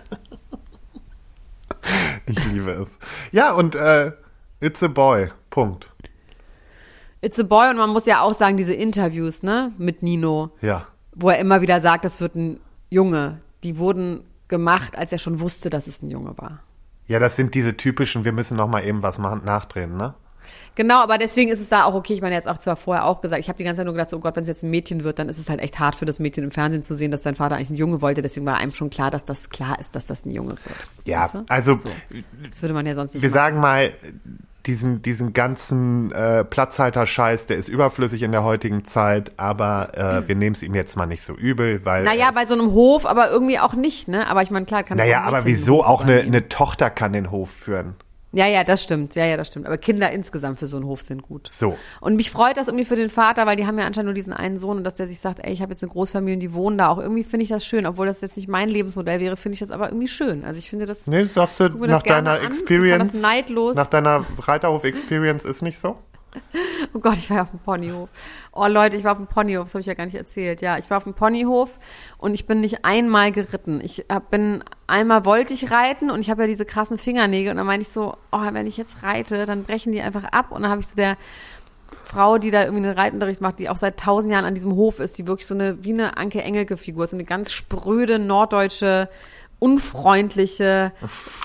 [2.25, 2.99] Ich liebe es.
[3.31, 4.11] Ja, und äh,
[4.59, 5.29] It's a Boy.
[5.49, 5.90] Punkt.
[7.21, 10.87] It's a boy und man muss ja auch sagen, diese Interviews, ne, mit Nino, Ja.
[11.13, 12.59] wo er immer wieder sagt, das wird ein
[12.89, 16.59] Junge, die wurden gemacht, als er schon wusste, dass es ein Junge war.
[17.07, 20.13] Ja, das sind diese typischen, wir müssen noch mal eben was machen, nachdrehen, ne?
[20.75, 22.13] Genau, aber deswegen ist es da auch okay.
[22.13, 24.09] Ich meine, jetzt auch zwar vorher auch gesagt, ich habe die ganze Zeit nur gedacht,
[24.09, 25.95] so, oh Gott, wenn es jetzt ein Mädchen wird, dann ist es halt echt hart
[25.95, 28.21] für das Mädchen im Fernsehen zu sehen, dass sein Vater eigentlich einen Junge wollte.
[28.21, 30.87] Deswegen war einem schon klar, dass das klar ist, dass das ein Junge wird.
[31.05, 31.43] Ja, Weißt du?
[31.49, 31.89] also So.
[32.49, 33.33] Das würde man ja sonst nicht wir machen.
[33.39, 33.91] sagen mal,
[34.65, 40.35] diesen, diesen ganzen äh, Platzhalter-Scheiß, der ist überflüssig in der heutigen Zeit, aber äh, wir
[40.35, 42.03] nehmen es ihm jetzt mal nicht so übel, weil.
[42.03, 44.27] Naja, bei so einem Hof, aber irgendwie auch nicht, ne?
[44.27, 47.49] Aber ich meine, klar, kann Naja, aber wieso auch eine, eine Tochter kann den Hof
[47.51, 47.95] führen?
[48.33, 49.15] Ja, ja, das stimmt.
[49.15, 49.65] Ja, ja, das stimmt.
[49.65, 51.49] Aber Kinder insgesamt für so einen Hof sind gut.
[51.51, 51.77] So.
[51.99, 54.31] Und mich freut das irgendwie für den Vater, weil die haben ja anscheinend nur diesen
[54.31, 56.53] einen Sohn und dass der sich sagt, ey, ich habe jetzt eine Großfamilie und die
[56.53, 56.87] wohnen da.
[56.89, 57.85] Auch irgendwie finde ich das schön.
[57.85, 60.45] Obwohl das jetzt nicht mein Lebensmodell wäre, finde ich das aber irgendwie schön.
[60.45, 63.11] Also ich finde das, Nee, sagst du nach deiner an, Experience.
[63.11, 63.75] das neidlos.
[63.75, 65.97] Nach deiner Reiterhof-Experience ist nicht so?
[66.93, 68.09] Oh Gott, ich war ja auf dem Ponyhof.
[68.51, 70.61] Oh Leute, ich war auf dem Ponyhof, das habe ich ja gar nicht erzählt.
[70.61, 71.79] Ja, ich war auf dem Ponyhof
[72.17, 73.81] und ich bin nicht einmal geritten.
[73.83, 77.65] Ich bin einmal wollte ich reiten und ich habe ja diese krassen Fingernägel und dann
[77.65, 80.71] meinte ich so, oh, wenn ich jetzt reite, dann brechen die einfach ab und dann
[80.71, 81.17] habe ich so der
[82.03, 84.99] Frau, die da irgendwie einen Reitunterricht macht, die auch seit tausend Jahren an diesem Hof
[84.99, 89.09] ist, die wirklich so eine, wie eine Anke Engelke-Figur ist, so eine ganz spröde, norddeutsche,
[89.61, 90.91] unfreundliche,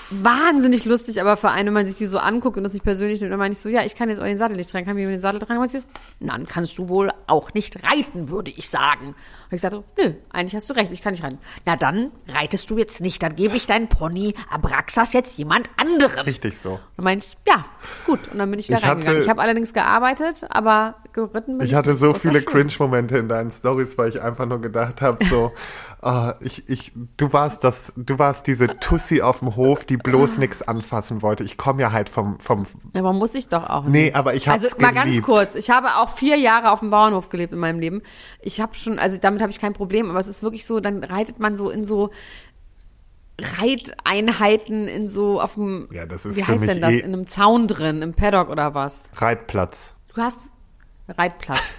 [0.09, 3.21] wahnsinnig lustig, aber für einen, wenn man sich die so anguckt und das nicht persönlich
[3.21, 4.95] nimmt, dann meine ich so, ja, ich kann jetzt auch den Sattel nicht tragen, kann
[4.95, 5.83] mir den Sattel tragen?
[6.19, 9.13] Dann kannst du wohl auch nicht reiten, würde ich sagen.
[9.49, 11.39] Und ich sagte, nö, eigentlich hast du recht, ich kann nicht reiten.
[11.65, 16.25] Na dann reitest du jetzt nicht, dann gebe ich deinen Pony Abraxas jetzt jemand anderem.
[16.25, 16.79] Richtig so.
[16.97, 17.65] Dann meinte ich, ja,
[18.05, 18.27] gut.
[18.31, 19.15] Und dann bin ich wieder Ich reingegangen.
[19.17, 22.41] hatte- Ich habe allerdings gearbeitet, aber geritten bin ich Ich hatte so viele.
[22.41, 25.51] Cringe-Momente in deinen Stories, weil ich einfach nur gedacht habe, so,
[26.01, 30.37] ah, ich, ich, du warst das, du warst diese Tussi auf dem Hof, die bloß
[30.37, 31.43] nichts anfassen wollte.
[31.43, 33.91] Ich komme ja halt vom, vom, Ja, aber muss ich doch auch nicht.
[33.91, 36.89] Nee, aber ich hab's Also mal ganz kurz, ich habe auch vier Jahre auf dem
[36.91, 38.01] Bauernhof gelebt in meinem Leben.
[38.41, 41.03] Ich habe schon, also damit habe ich kein Problem, aber es ist wirklich so, dann
[41.03, 42.09] reitet man so in so
[43.39, 47.27] Reiteinheiten in so auf dem, Ja, das ist wie heißt denn das, eh- in einem
[47.27, 49.03] Zaun drin, im Paddock oder was?
[49.15, 49.93] Reitplatz.
[50.13, 50.45] Du hast
[51.07, 51.75] Reitplatz.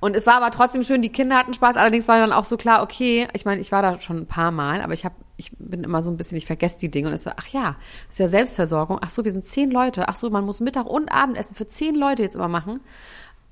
[0.00, 2.56] Und es war aber trotzdem schön, die Kinder hatten Spaß, allerdings war dann auch so
[2.56, 5.50] klar, okay, ich meine, ich war da schon ein paar Mal, aber ich habe ich
[5.58, 7.76] bin immer so ein bisschen, ich vergesse die Dinge und es so, ach ja,
[8.10, 8.98] ist ja Selbstversorgung.
[9.02, 10.08] Ach so, wir sind zehn Leute.
[10.08, 12.80] Ach so, man muss Mittag und Abendessen für zehn Leute jetzt immer machen.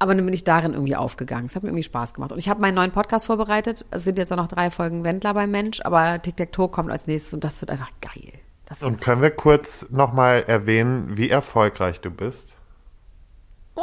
[0.03, 1.47] Aber dann bin ich darin irgendwie aufgegangen.
[1.47, 2.33] Es hat mir irgendwie Spaß gemacht.
[2.33, 3.85] Und ich habe meinen neuen Podcast vorbereitet.
[3.93, 7.33] Es sind jetzt auch noch drei Folgen Wendler beim Mensch, aber Tic-Tac-Toe kommt als nächstes
[7.35, 8.33] und das wird einfach geil.
[8.67, 12.57] Wird Und können wir kurz nochmal erwähnen, wie erfolgreich du bist?
[13.77, 13.83] Oh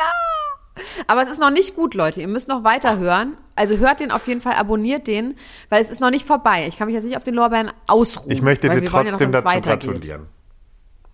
[0.00, 0.82] ja!
[1.06, 2.20] Aber es ist noch nicht gut, Leute.
[2.20, 3.36] Ihr müsst noch weiterhören.
[3.54, 5.36] Also hört den auf jeden Fall, abonniert den,
[5.68, 6.66] weil es ist noch nicht vorbei.
[6.66, 8.28] Ich kann mich jetzt nicht auf den Lorbeeren ausruhen.
[8.28, 10.26] Ich möchte dir wollen ja noch, trotzdem dazu gratulieren.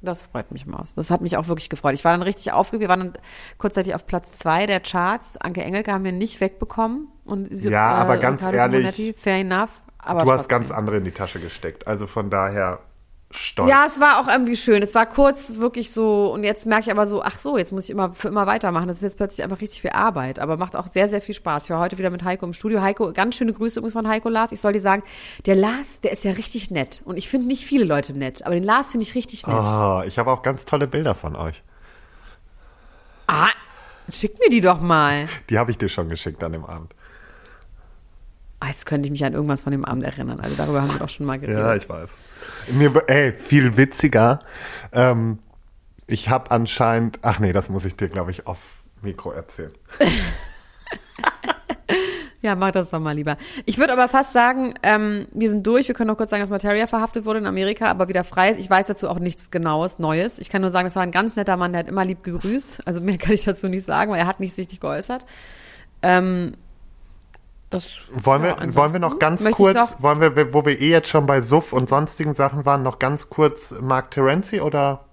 [0.03, 0.95] Das freut mich Maus.
[0.95, 1.95] Das hat mich auch wirklich gefreut.
[1.95, 2.81] Ich war dann richtig aufgeregt.
[2.81, 3.13] Wir waren dann
[3.59, 5.37] kurzzeitig auf Platz zwei der Charts.
[5.37, 7.09] Anke Engelke haben wir nicht wegbekommen.
[7.25, 9.83] Und sie- äh, Ja, aber ganz Riccardo ehrlich, Simonetti, fair enough.
[9.99, 10.59] Aber Du hast trotzdem.
[10.61, 11.87] ganz andere in die Tasche gesteckt.
[11.87, 12.79] Also von daher
[13.31, 13.71] stolz.
[13.71, 14.83] Ja, es war auch irgendwie schön.
[14.83, 17.85] Es war kurz wirklich so, und jetzt merke ich aber so, ach so, jetzt muss
[17.85, 18.89] ich immer für immer weitermachen.
[18.89, 21.65] Das ist jetzt plötzlich einfach richtig viel Arbeit, aber macht auch sehr, sehr viel Spaß.
[21.65, 22.81] Ich war heute wieder mit Heiko im Studio.
[22.81, 24.53] Heiko, ganz schöne Grüße übrigens von Heiko Lars.
[24.53, 25.03] Ich soll dir sagen,
[25.47, 27.03] der Lars, der ist ja richtig nett.
[27.05, 29.57] Und ich finde nicht viele Leute nett, aber den Lars finde ich richtig nett.
[29.57, 31.63] Ah, ich habe auch ganz tolle Bilder von euch.
[33.27, 33.51] Ah,
[34.11, 35.27] schick mir die doch mal.
[35.51, 36.95] Die habe ich dir schon geschickt an dem Abend.
[38.67, 40.41] Jetzt könnte ich mich an irgendwas von dem Abend erinnern.
[40.41, 41.59] Also darüber haben wir doch schon mal geredet.
[41.59, 42.11] Ja, ich weiß.
[42.73, 44.41] Mir, ey, viel witziger.
[44.93, 45.39] Ähm,
[46.07, 49.73] ich habe anscheinend, ach nee, das muss ich dir, glaube ich, auf Mikro erzählen.
[52.43, 53.37] Ja, mach das doch mal lieber.
[53.67, 55.89] Ich würde aber fast sagen, ähm, wir sind durch.
[55.89, 58.59] Wir können noch kurz sagen, dass Materia verhaftet wurde in Amerika, aber wieder frei ist.
[58.59, 60.39] Ich weiß dazu auch nichts Genaues, Neues.
[60.39, 62.87] Ich kann nur sagen, es war ein ganz netter Mann, der hat immer lieb gegrüßt.
[62.87, 65.27] Also mehr kann ich dazu nicht sagen, weil er hat nicht sich geäußert.
[66.01, 66.55] Ähm,
[67.71, 70.81] das, Wollen wir, ja, ansonsten wollen wir noch ganz kurz, noch- wollen wir, wo wir
[70.81, 75.05] eh jetzt schon bei Suff und sonstigen Sachen waren, noch ganz kurz Mark Terenzi oder?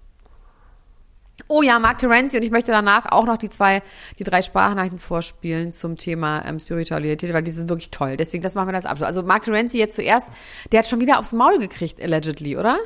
[1.49, 3.81] Oh ja, Mark Terenzi und ich möchte danach auch noch die zwei,
[4.19, 8.17] die drei Sprachnachrichten vorspielen zum Thema ähm, Spiritualität, weil die sind wirklich toll.
[8.17, 8.97] Deswegen, das machen wir das ab.
[8.97, 9.05] so.
[9.05, 10.31] Also Mark Terenzi jetzt zuerst,
[10.71, 12.77] der hat schon wieder aufs Maul gekriegt, allegedly, oder?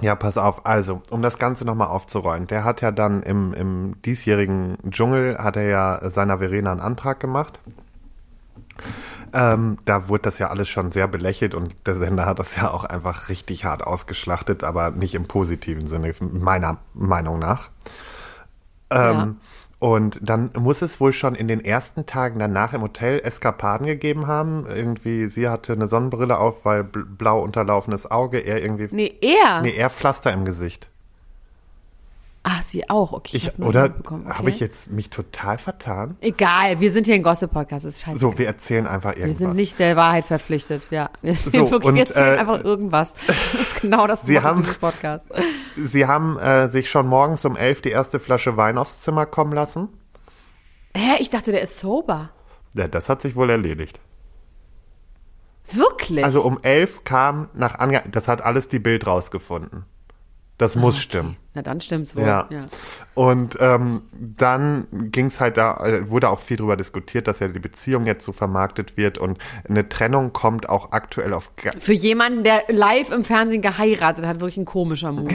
[0.00, 0.64] Ja, pass auf.
[0.64, 2.46] Also, um das Ganze nochmal aufzurollen.
[2.46, 7.20] Der hat ja dann im, im diesjährigen Dschungel, hat er ja seiner Verena einen Antrag
[7.20, 7.58] gemacht.
[9.32, 12.70] Ähm, da wurde das ja alles schon sehr belächelt und der Sender hat das ja
[12.70, 17.70] auch einfach richtig hart ausgeschlachtet, aber nicht im positiven Sinne, meiner Meinung nach.
[18.90, 19.36] Ähm,
[19.80, 24.26] Und dann muss es wohl schon in den ersten Tagen danach im Hotel Eskapaden gegeben
[24.26, 24.66] haben.
[24.66, 28.88] Irgendwie, sie hatte eine Sonnenbrille auf, weil bl- blau unterlaufenes Auge, er irgendwie.
[28.92, 29.60] Nee, er.
[29.60, 30.88] Nee, eher Pflaster im Gesicht.
[32.46, 33.38] Ah, sie auch, okay.
[33.38, 34.16] Ich, hab nur oder okay.
[34.28, 36.18] habe ich jetzt mich total vertan?
[36.20, 38.18] Egal, wir sind hier ein Gossip-Podcast, ist scheiße.
[38.18, 39.40] So, wir erzählen einfach irgendwas.
[39.40, 41.08] wir sind nicht der Wahrheit verpflichtet, ja.
[41.22, 43.14] Wir, So, wirklich, und, wir erzählen äh, einfach irgendwas.
[43.26, 45.26] Das ist genau das Sie haben- dieses Podcasts.
[45.76, 49.54] Sie haben äh, sich schon morgens um elf die erste Flasche Wein aufs Zimmer kommen
[49.54, 49.88] lassen.
[50.94, 52.28] Hä, ich dachte, der ist sober.
[52.74, 54.00] Ja, das hat sich wohl erledigt.
[55.72, 56.22] Wirklich?
[56.22, 59.86] Also um elf kam nach Ange das hat alles die Bild rausgefunden.
[60.56, 61.36] Das muss stimmen.
[61.54, 62.22] Na, dann stimmt's wohl.
[62.22, 62.46] Ja.
[62.48, 62.66] ja.
[63.14, 67.48] Und ähm, dann ging es halt da, äh, wurde auch viel darüber diskutiert, dass ja
[67.48, 69.38] die Beziehung jetzt so vermarktet wird und
[69.68, 74.58] eine Trennung kommt auch aktuell auf Für jemanden, der live im Fernsehen geheiratet hat, wirklich
[74.58, 75.34] ein komischer Move.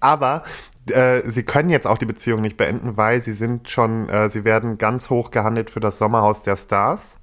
[0.00, 0.44] Aber
[0.90, 4.44] äh, sie können jetzt auch die Beziehung nicht beenden, weil sie sind schon, äh, sie
[4.44, 7.17] werden ganz hoch gehandelt für das Sommerhaus der Stars.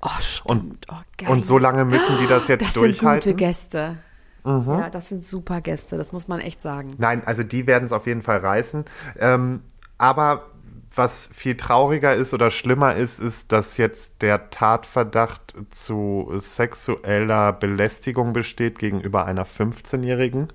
[0.00, 0.86] Oh, stimmt.
[0.90, 1.28] oh, geil.
[1.28, 3.36] Und so lange müssen die das jetzt das sind gute durchhalten.
[3.36, 3.96] Gäste.
[4.44, 4.68] Mhm.
[4.68, 6.94] Ja, das sind super Gäste, das muss man echt sagen.
[6.98, 8.84] Nein, also die werden es auf jeden Fall reißen.
[9.18, 9.62] Ähm,
[9.98, 10.46] aber
[10.94, 18.32] was viel trauriger ist oder schlimmer ist, ist, dass jetzt der Tatverdacht zu sexueller Belästigung
[18.32, 20.52] besteht gegenüber einer 15-Jährigen.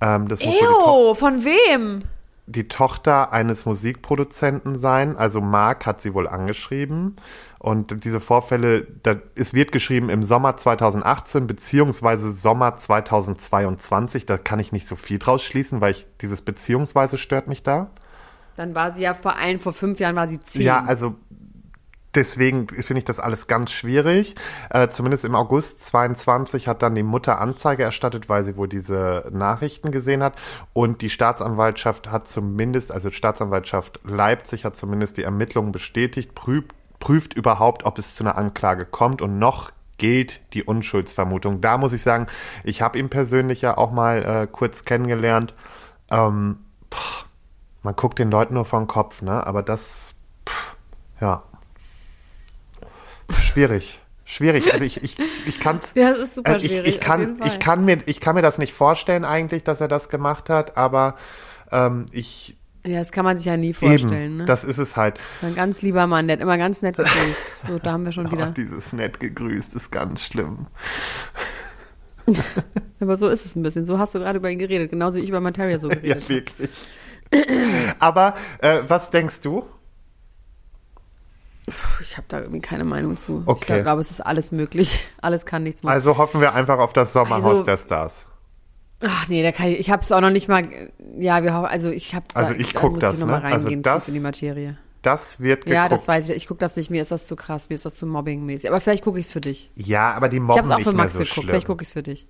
[0.00, 2.04] Ähm, das Ew, von wem?
[2.48, 5.16] Die Tochter eines Musikproduzenten sein.
[5.16, 7.16] Also Mark hat sie wohl angeschrieben.
[7.58, 14.26] Und diese Vorfälle, da, es wird geschrieben im Sommer 2018 beziehungsweise Sommer 2022.
[14.26, 17.90] Da kann ich nicht so viel draus schließen, weil ich dieses beziehungsweise stört mich da.
[18.56, 20.62] Dann war sie ja vor allem, vor fünf Jahren war sie zehn.
[20.62, 21.14] Ja, also
[22.18, 24.34] deswegen finde ich das alles ganz schwierig.
[24.70, 29.30] Äh, zumindest im August 22 hat dann die Mutter Anzeige erstattet, weil sie wohl diese
[29.32, 30.34] Nachrichten gesehen hat.
[30.72, 37.34] Und die Staatsanwaltschaft hat zumindest, also Staatsanwaltschaft Leipzig hat zumindest die Ermittlungen bestätigt, prüft, prüft
[37.34, 39.22] überhaupt, ob es zu einer Anklage kommt.
[39.22, 41.60] Und noch gilt die Unschuldsvermutung.
[41.60, 42.26] Da muss ich sagen,
[42.64, 45.54] ich habe ihn persönlich ja auch mal äh, kurz kennengelernt.
[46.10, 46.58] Ähm,
[46.92, 47.26] pff,
[47.82, 49.46] man guckt den Leuten nur vor den Kopf, ne?
[49.46, 50.14] Aber das,
[50.48, 50.76] pff,
[51.20, 51.44] ja.
[53.32, 54.00] Schwierig.
[54.24, 54.72] Schwierig.
[54.72, 55.16] Also ich, ich,
[55.46, 55.94] ich kann es.
[55.94, 58.58] Ja, ist super ich, schwierig, ich, auf kann, ich, kann mir, ich kann mir das
[58.58, 61.16] nicht vorstellen eigentlich, dass er das gemacht hat, aber
[61.72, 64.12] ähm, ich Ja, das kann man sich ja nie vorstellen.
[64.12, 64.44] Eben, ne?
[64.44, 65.18] das ist es halt.
[65.40, 67.16] Ein ganz lieber Mann, der hat immer ganz nett gegrüßt.
[67.68, 68.50] So, da haben wir schon Oh, wieder.
[68.50, 70.66] dieses nett gegrüßt ist ganz schlimm.
[73.00, 73.86] Aber so ist es ein bisschen.
[73.86, 74.90] So hast du gerade über ihn geredet.
[74.90, 76.28] Genauso wie ich über Materia so Ja, geredet habe.
[76.28, 76.70] wirklich.
[77.98, 79.64] Aber äh, was denkst du?
[82.00, 83.42] Ich habe da irgendwie keine Meinung zu.
[83.46, 83.78] Okay.
[83.78, 85.08] Ich glaube, es ist alles möglich.
[85.22, 85.92] Alles kann, nichts muss.
[85.92, 88.26] Also hoffen wir einfach auf das Sommerhaus Also- der Stars.
[89.06, 89.78] Ach nee, da kann ich.
[89.78, 90.64] Ich habe es auch noch nicht mal.
[91.18, 91.66] Ja, wir hoffen.
[91.66, 92.24] Also ich habe.
[92.34, 93.32] Also da, ich da guck muss das, ich ne?
[93.44, 94.76] Also reingehen, das- in die Materie.
[95.02, 95.74] Das wird geguckt.
[95.74, 96.36] Ja, das weiß ich.
[96.36, 96.90] Ich gucke das nicht.
[96.90, 97.68] Mir ist das zu krass.
[97.68, 98.68] Mir ist das zu mobbingmäßig.
[98.68, 99.70] Aber vielleicht gucke ich es für dich.
[99.76, 101.34] Ja, aber die Ich mobben habe es auch nicht für mehr Max so geguckt.
[101.34, 101.48] schlimm.
[101.48, 102.26] Vielleicht gucke ich es für dich.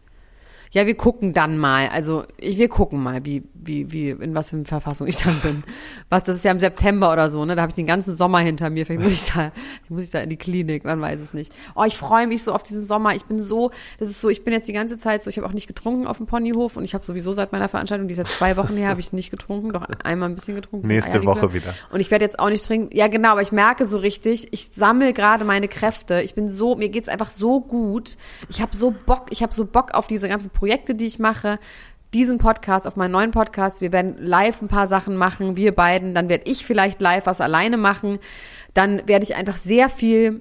[0.73, 1.89] Ja, wir gucken dann mal.
[1.89, 5.39] Also ich, wir gucken mal, wie, wie, wie, in was für einer Verfassung ich dann
[5.41, 5.65] bin.
[6.11, 7.55] Was, das ist ja im September oder so, ne?
[7.57, 8.87] Da habe ich den ganzen Sommer hinter mir.
[8.87, 9.53] Vielleicht muss ich da,
[9.89, 11.53] muss ich da in die Klinik, man weiß es nicht.
[11.75, 13.15] Oh, ich freue mich so auf diesen Sommer.
[13.15, 15.47] Ich bin so, das ist so, ich bin jetzt die ganze Zeit so, ich habe
[15.47, 18.19] auch nicht getrunken auf dem Ponyhof und ich habe sowieso seit meiner Veranstaltung, die ist
[18.19, 20.89] jetzt zwei Wochen her, habe ich nicht getrunken, doch einmal ein bisschen getrunken.
[20.89, 21.25] Nächste.
[21.25, 21.75] Woche wieder.
[21.91, 22.95] Und ich werde jetzt auch nicht trinken.
[22.97, 26.23] Ja, genau, aber ich merke so richtig, ich sammle gerade meine Kräfte.
[26.23, 28.17] Ich bin so, mir geht's einfach so gut.
[28.49, 31.61] Ich habe so Bock, ich habe so Bock auf diese ganzen Projekte, die ich mache.
[32.13, 33.81] Diesen Podcast, auf meinen neuen Podcast.
[33.81, 36.15] Wir werden live ein paar Sachen machen, wir beiden.
[36.15, 38.19] Dann werde ich vielleicht live was alleine machen.
[38.75, 40.41] Dann werde ich einfach sehr viel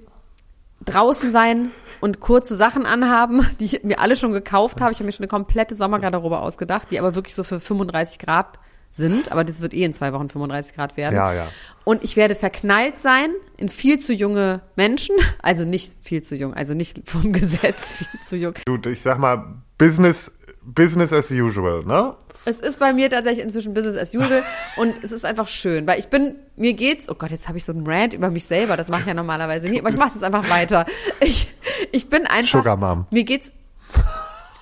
[0.86, 4.92] draußen sein und kurze Sachen anhaben, die ich mir alle schon gekauft habe.
[4.92, 8.58] Ich habe mir schon eine komplette Sommergarderobe ausgedacht, die aber wirklich so für 35 Grad
[8.90, 9.32] sind.
[9.32, 11.16] Aber das wird eh in zwei Wochen 35 Grad werden.
[11.16, 11.48] Ja, ja.
[11.84, 15.16] Und ich werde verknallt sein in viel zu junge Menschen.
[15.44, 18.54] Also nicht viel zu jung, also nicht vom Gesetz viel zu jung.
[18.66, 20.32] Du, ich sag mal, Business,
[20.66, 22.16] Business as usual, ne?
[22.46, 24.44] Es ist bei mir tatsächlich inzwischen Business as usual
[24.78, 27.66] und es ist einfach schön, weil ich bin, mir geht's, oh Gott, jetzt habe ich
[27.66, 30.18] so einen Rant über mich selber, das mache ich ja normalerweise nie, aber ich mache
[30.18, 30.86] es einfach weiter.
[31.20, 31.54] Ich,
[31.92, 33.06] ich bin einfach, Sugar Mom.
[33.12, 33.52] mir geht's,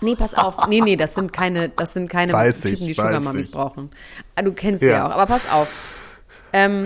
[0.01, 2.93] nee, pass auf, nee, nee, das sind keine, das sind keine Weiß Typen, ich, die
[2.93, 3.89] Sugar Mummies brauchen.
[4.35, 4.97] Ah, Du kennst sie Ja.
[4.97, 5.67] ja auch, aber pass auf.
[6.53, 6.85] Ähm,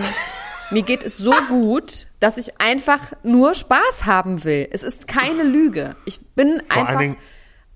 [0.70, 4.68] mir geht es so gut, dass ich einfach nur Spaß haben will.
[4.70, 5.96] Es ist keine Lüge.
[6.04, 7.16] Ich bin Vor allen einfach Dingen-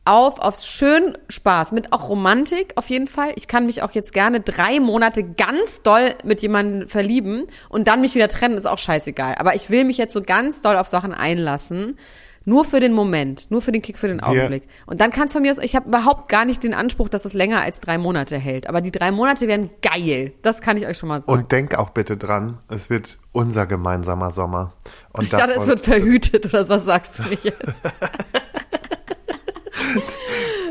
[0.04, 3.32] auf aufs schön Spaß mit auch Romantik auf jeden Fall.
[3.36, 8.00] Ich kann mich auch jetzt gerne drei Monate ganz doll mit jemandem verlieben und dann
[8.00, 9.36] mich wieder trennen, ist auch scheißegal.
[9.38, 11.98] Aber ich will mich jetzt so ganz doll auf Sachen einlassen.
[12.46, 14.64] Nur für den Moment, nur für den Kick, für den Augenblick.
[14.84, 17.24] Und dann kannst du von mir aus, ich habe überhaupt gar nicht den Anspruch, dass
[17.24, 18.68] es länger als drei Monate hält.
[18.68, 20.34] Aber die drei Monate werden geil.
[20.42, 21.32] Das kann ich euch schon mal sagen.
[21.32, 24.74] Und denk auch bitte dran, es wird unser gemeinsamer Sommer.
[25.14, 27.56] Und ich dachte, es wird verhütet oder was sagst du mir jetzt?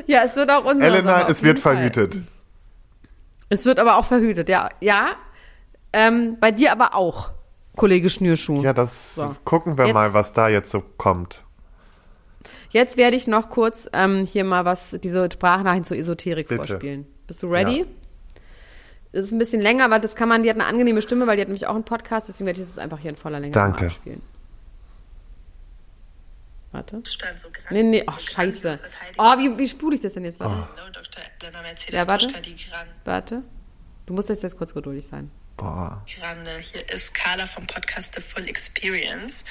[0.07, 1.75] ja, es wird auch unser Elena, Sommer, es wird Fall.
[1.75, 2.21] verhütet.
[3.49, 4.69] Es wird aber auch verhütet, ja.
[4.79, 5.09] Ja,
[5.91, 7.31] ähm, bei dir aber auch,
[7.75, 8.61] Kollege Schnürschuh.
[8.63, 9.35] Ja, das So.
[9.43, 11.43] gucken wir Jetzt- mal, was da jetzt so kommt.
[12.69, 16.65] Jetzt werde ich noch kurz ähm, hier mal was, diese Sprachnachrichten zur Esoterik Bitte.
[16.65, 17.05] vorspielen.
[17.27, 17.79] Bist du ready?
[17.81, 17.85] Ja.
[19.11, 21.35] Es ist ein bisschen länger, aber das kann man, die hat eine angenehme Stimme, weil
[21.35, 23.51] die hat nämlich auch einen Podcast, deswegen werde ich das einfach hier in voller Länge
[23.51, 23.85] Danke.
[23.85, 24.23] abspielen.
[26.91, 27.09] Warte.
[27.09, 28.59] Stand so gran- Nee, nee, so ach, scheiße.
[28.61, 29.15] grandios verteidigt.
[29.17, 30.67] Oh, wie, wie spule ich das denn jetzt Dr.
[31.41, 32.29] Elena Mercedes Ja, warte.
[33.05, 33.43] Warte.
[34.05, 35.31] Du musst jetzt, jetzt kurz geduldig sein.
[35.55, 36.03] Boah.
[36.19, 36.51] Grande.
[36.57, 39.43] Hier ist Carla vom Podcast The Full Experience.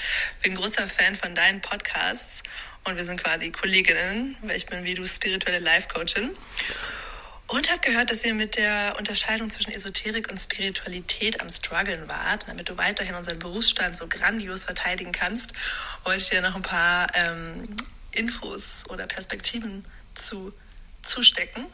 [0.43, 2.43] Bin großer Fan von deinen Podcasts
[2.85, 6.31] und wir sind quasi Kolleginnen, weil ich bin wie du spirituelle Life-Coachin.
[7.53, 12.49] Und habe gehört, dass ihr mit der Unterscheidung zwischen Esoterik und Spiritualität am Struggeln wart.
[12.49, 15.53] Damit du weiterhin unseren Berufsstand so grandios verteidigen kannst,
[16.03, 17.77] wollte ich dir noch ein paar ähm,
[18.13, 19.85] Infos oder Perspektiven
[20.15, 20.55] zu
[21.03, 21.67] zustecken.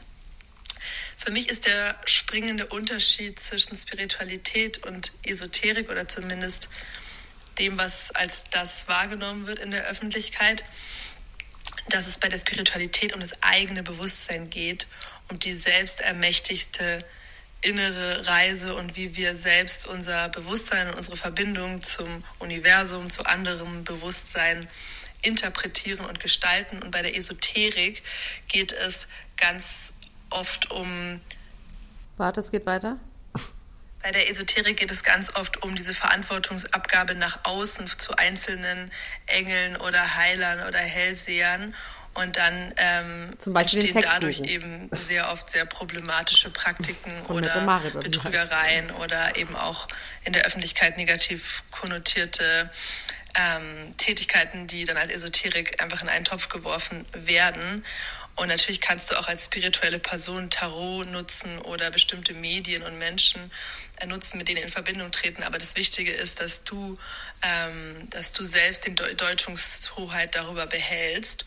[1.16, 6.70] Für mich ist der springende Unterschied zwischen Spiritualität und Esoterik oder zumindest
[7.60, 10.64] dem, was als das wahrgenommen wird in der Öffentlichkeit,
[11.90, 14.88] dass es bei der Spiritualität um das eigene Bewusstsein geht
[15.28, 17.04] und die selbstermächtigte
[17.60, 23.84] innere Reise und wie wir selbst unser Bewusstsein und unsere Verbindung zum Universum, zu anderem
[23.84, 24.68] Bewusstsein
[25.22, 26.80] interpretieren und gestalten.
[26.82, 28.02] Und bei der Esoterik
[28.46, 29.92] geht es ganz
[30.30, 31.20] oft um
[32.16, 32.98] Warte, es geht weiter.
[34.02, 38.90] bei der Esoterik geht es ganz oft um diese Verantwortungsabgabe nach außen zu einzelnen
[39.26, 41.74] Engeln oder Heilern oder Hellsehern.
[42.22, 49.54] Und dann ähm, entstehen dadurch eben sehr oft sehr problematische Praktiken oder Betrügereien oder eben
[49.54, 49.86] auch
[50.24, 52.70] in der Öffentlichkeit negativ konnotierte
[53.36, 57.84] ähm, Tätigkeiten, die dann als Esoterik einfach in einen Topf geworfen werden.
[58.34, 63.50] Und natürlich kannst du auch als spirituelle Person Tarot nutzen oder bestimmte Medien und Menschen
[63.96, 65.42] äh, nutzen, mit denen in Verbindung treten.
[65.42, 66.98] Aber das Wichtige ist, dass du,
[67.42, 71.46] ähm, dass du selbst die Deu- Deutungshoheit darüber behältst.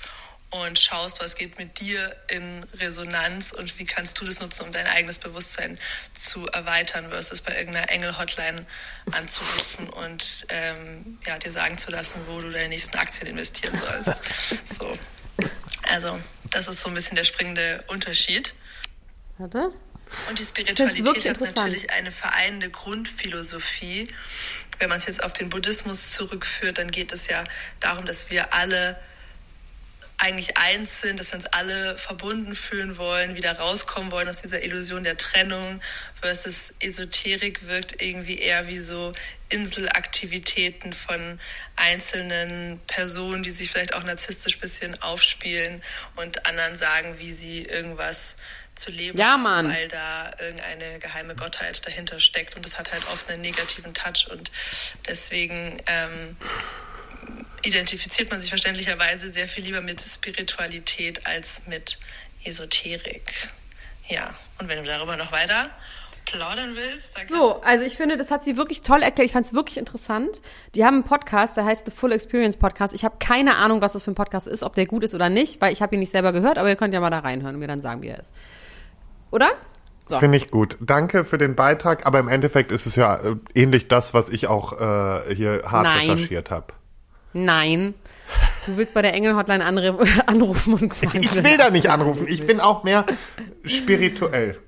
[0.51, 4.71] Und schaust, was geht mit dir in Resonanz und wie kannst du das nutzen, um
[4.71, 5.79] dein eigenes Bewusstsein
[6.13, 8.65] zu erweitern, versus bei irgendeiner Engel-Hotline
[9.11, 14.21] anzurufen und ähm, ja, dir sagen zu lassen, wo du deine nächsten Aktien investieren sollst.
[14.65, 14.97] So.
[15.83, 18.53] Also, das ist so ein bisschen der springende Unterschied.
[19.37, 19.73] Warte.
[20.29, 24.07] Und die Spiritualität hat natürlich eine vereinende Grundphilosophie.
[24.79, 27.43] Wenn man es jetzt auf den Buddhismus zurückführt, dann geht es ja
[27.79, 28.99] darum, dass wir alle
[30.21, 34.61] eigentlich eins sind, dass wir uns alle verbunden fühlen wollen, wieder rauskommen wollen aus dieser
[34.63, 35.81] Illusion der Trennung
[36.21, 39.13] versus Esoterik wirkt irgendwie eher wie so
[39.49, 41.39] Inselaktivitäten von
[41.75, 45.81] einzelnen Personen, die sich vielleicht auch narzisstisch bisschen aufspielen
[46.15, 48.35] und anderen sagen, wie sie irgendwas
[48.75, 49.69] zu leben Ja, haben, Mann.
[49.69, 54.27] weil da irgendeine geheime Gottheit dahinter steckt und das hat halt oft einen negativen Touch
[54.29, 54.49] und
[55.07, 56.29] deswegen ähm,
[57.63, 61.99] identifiziert man sich verständlicherweise sehr viel lieber mit Spiritualität als mit
[62.43, 63.49] Esoterik.
[64.07, 65.69] Ja, und wenn du darüber noch weiter
[66.25, 69.25] plaudern willst, dann So, also ich finde, das hat sie wirklich toll erklärt.
[69.25, 70.41] Ich fand es wirklich interessant.
[70.75, 72.93] Die haben einen Podcast, der heißt The Full Experience Podcast.
[72.93, 75.29] Ich habe keine Ahnung, was das für ein Podcast ist, ob der gut ist oder
[75.29, 77.55] nicht, weil ich habe ihn nicht selber gehört, aber ihr könnt ja mal da reinhören
[77.55, 78.33] und mir dann sagen, wie er ist.
[79.31, 79.51] Oder?
[80.07, 80.19] So.
[80.19, 80.77] Finde ich gut.
[80.81, 84.47] Danke für den Beitrag, aber im Endeffekt ist es ja äh, ähnlich das, was ich
[84.47, 85.99] auch äh, hier hart Nein.
[85.99, 86.73] recherchiert habe.
[87.33, 87.93] Nein.
[88.65, 89.63] Du willst bei der Engel-Hotline
[90.25, 91.19] anrufen und fragen.
[91.19, 92.27] Ich will da nicht anrufen.
[92.27, 93.05] Ich bin auch mehr
[93.63, 94.59] spirituell.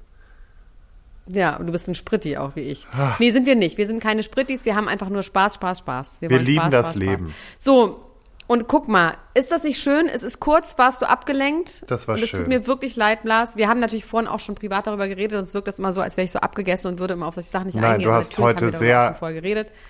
[1.28, 2.86] Ja, und du bist ein Spritti auch wie ich.
[3.20, 3.78] Nee, sind wir nicht.
[3.78, 6.22] Wir sind keine Sprittis, wir haben einfach nur Spaß, Spaß, Spaß.
[6.22, 7.28] Wir wollen lieben Spaß, das Spaß, Leben.
[7.28, 7.34] Spaß.
[7.60, 8.13] So,
[8.48, 10.08] und guck mal, ist das nicht schön?
[10.08, 11.84] Es ist kurz, warst du abgelenkt?
[11.88, 12.42] Das war und es schön.
[12.42, 13.56] tut mir wirklich leid, Blas.
[13.56, 16.18] Wir haben natürlich vorhin auch schon privat darüber geredet, sonst wirkt das immer so, als
[16.18, 18.06] wäre ich so abgegessen und würde immer auf solche Sachen nicht Nein, eingehen.
[18.06, 19.18] du Aber hast heute sehr-.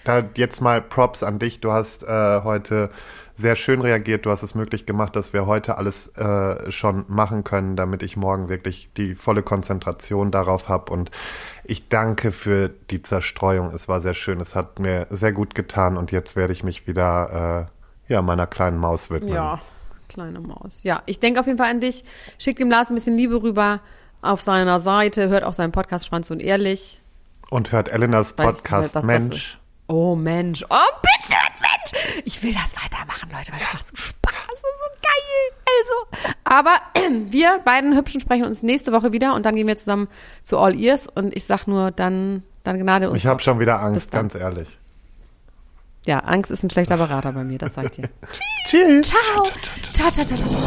[0.04, 1.60] Da jetzt mal Props an dich.
[1.60, 2.90] Du hast äh, heute
[3.36, 4.26] sehr schön reagiert.
[4.26, 8.16] Du hast es möglich gemacht, dass wir heute alles äh, schon machen können, damit ich
[8.16, 10.92] morgen wirklich die volle Konzentration darauf habe.
[10.94, 11.10] Und
[11.64, 13.72] ich danke für die Zerstreuung.
[13.74, 14.40] Es war sehr schön.
[14.40, 15.98] Es hat mir sehr gut getan.
[15.98, 19.34] Und jetzt werde ich mich wieder äh, ja, meiner kleinen Maus widmen.
[19.34, 19.62] Ja,
[20.10, 20.84] kleine Maus.
[20.84, 22.04] Ja, ich denke auf jeden Fall an dich.
[22.38, 23.82] Schickt dem Lars ein bisschen Liebe rüber
[24.22, 27.02] auf seiner Seite, hört auch seinen Podcast Schwanz und Ehrlich.
[27.50, 29.60] Und hört Elenas nicht, Podcast das Mensch.
[29.88, 30.66] Oh Mensch.
[30.70, 32.24] Oh, bitte, Mensch.
[32.26, 34.34] Ich will das weitermachen, Leute, weil das macht so Spaß.
[34.48, 35.54] Das ist so geil.
[35.80, 36.82] Also, aber
[37.32, 40.08] wir beiden Hübschen sprechen uns nächste Woche wieder und dann gehen wir zusammen
[40.44, 43.18] zu All Ears und ich sag nur, dann, dann Gnade uns.
[43.18, 44.80] Ich habe schon wieder Angst, ganz ehrlich.
[46.06, 48.10] Ja, Angst ist ein schlechter Berater bei mir, das sagt ihr.
[48.68, 49.08] Tschüss.
[49.08, 49.46] Ciao.
[49.94, 50.62] Ciao, ciao, ciao, ciao, ciao.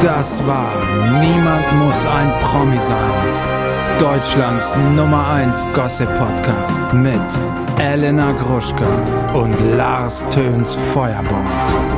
[0.00, 0.72] Das war
[1.20, 3.58] Niemand muss ein Promi sein.
[3.98, 7.20] Deutschlands Nummer 1 Gossip Podcast mit
[7.80, 8.86] Elena Gruschka
[9.34, 11.97] und Lars Töns Feuerbomb.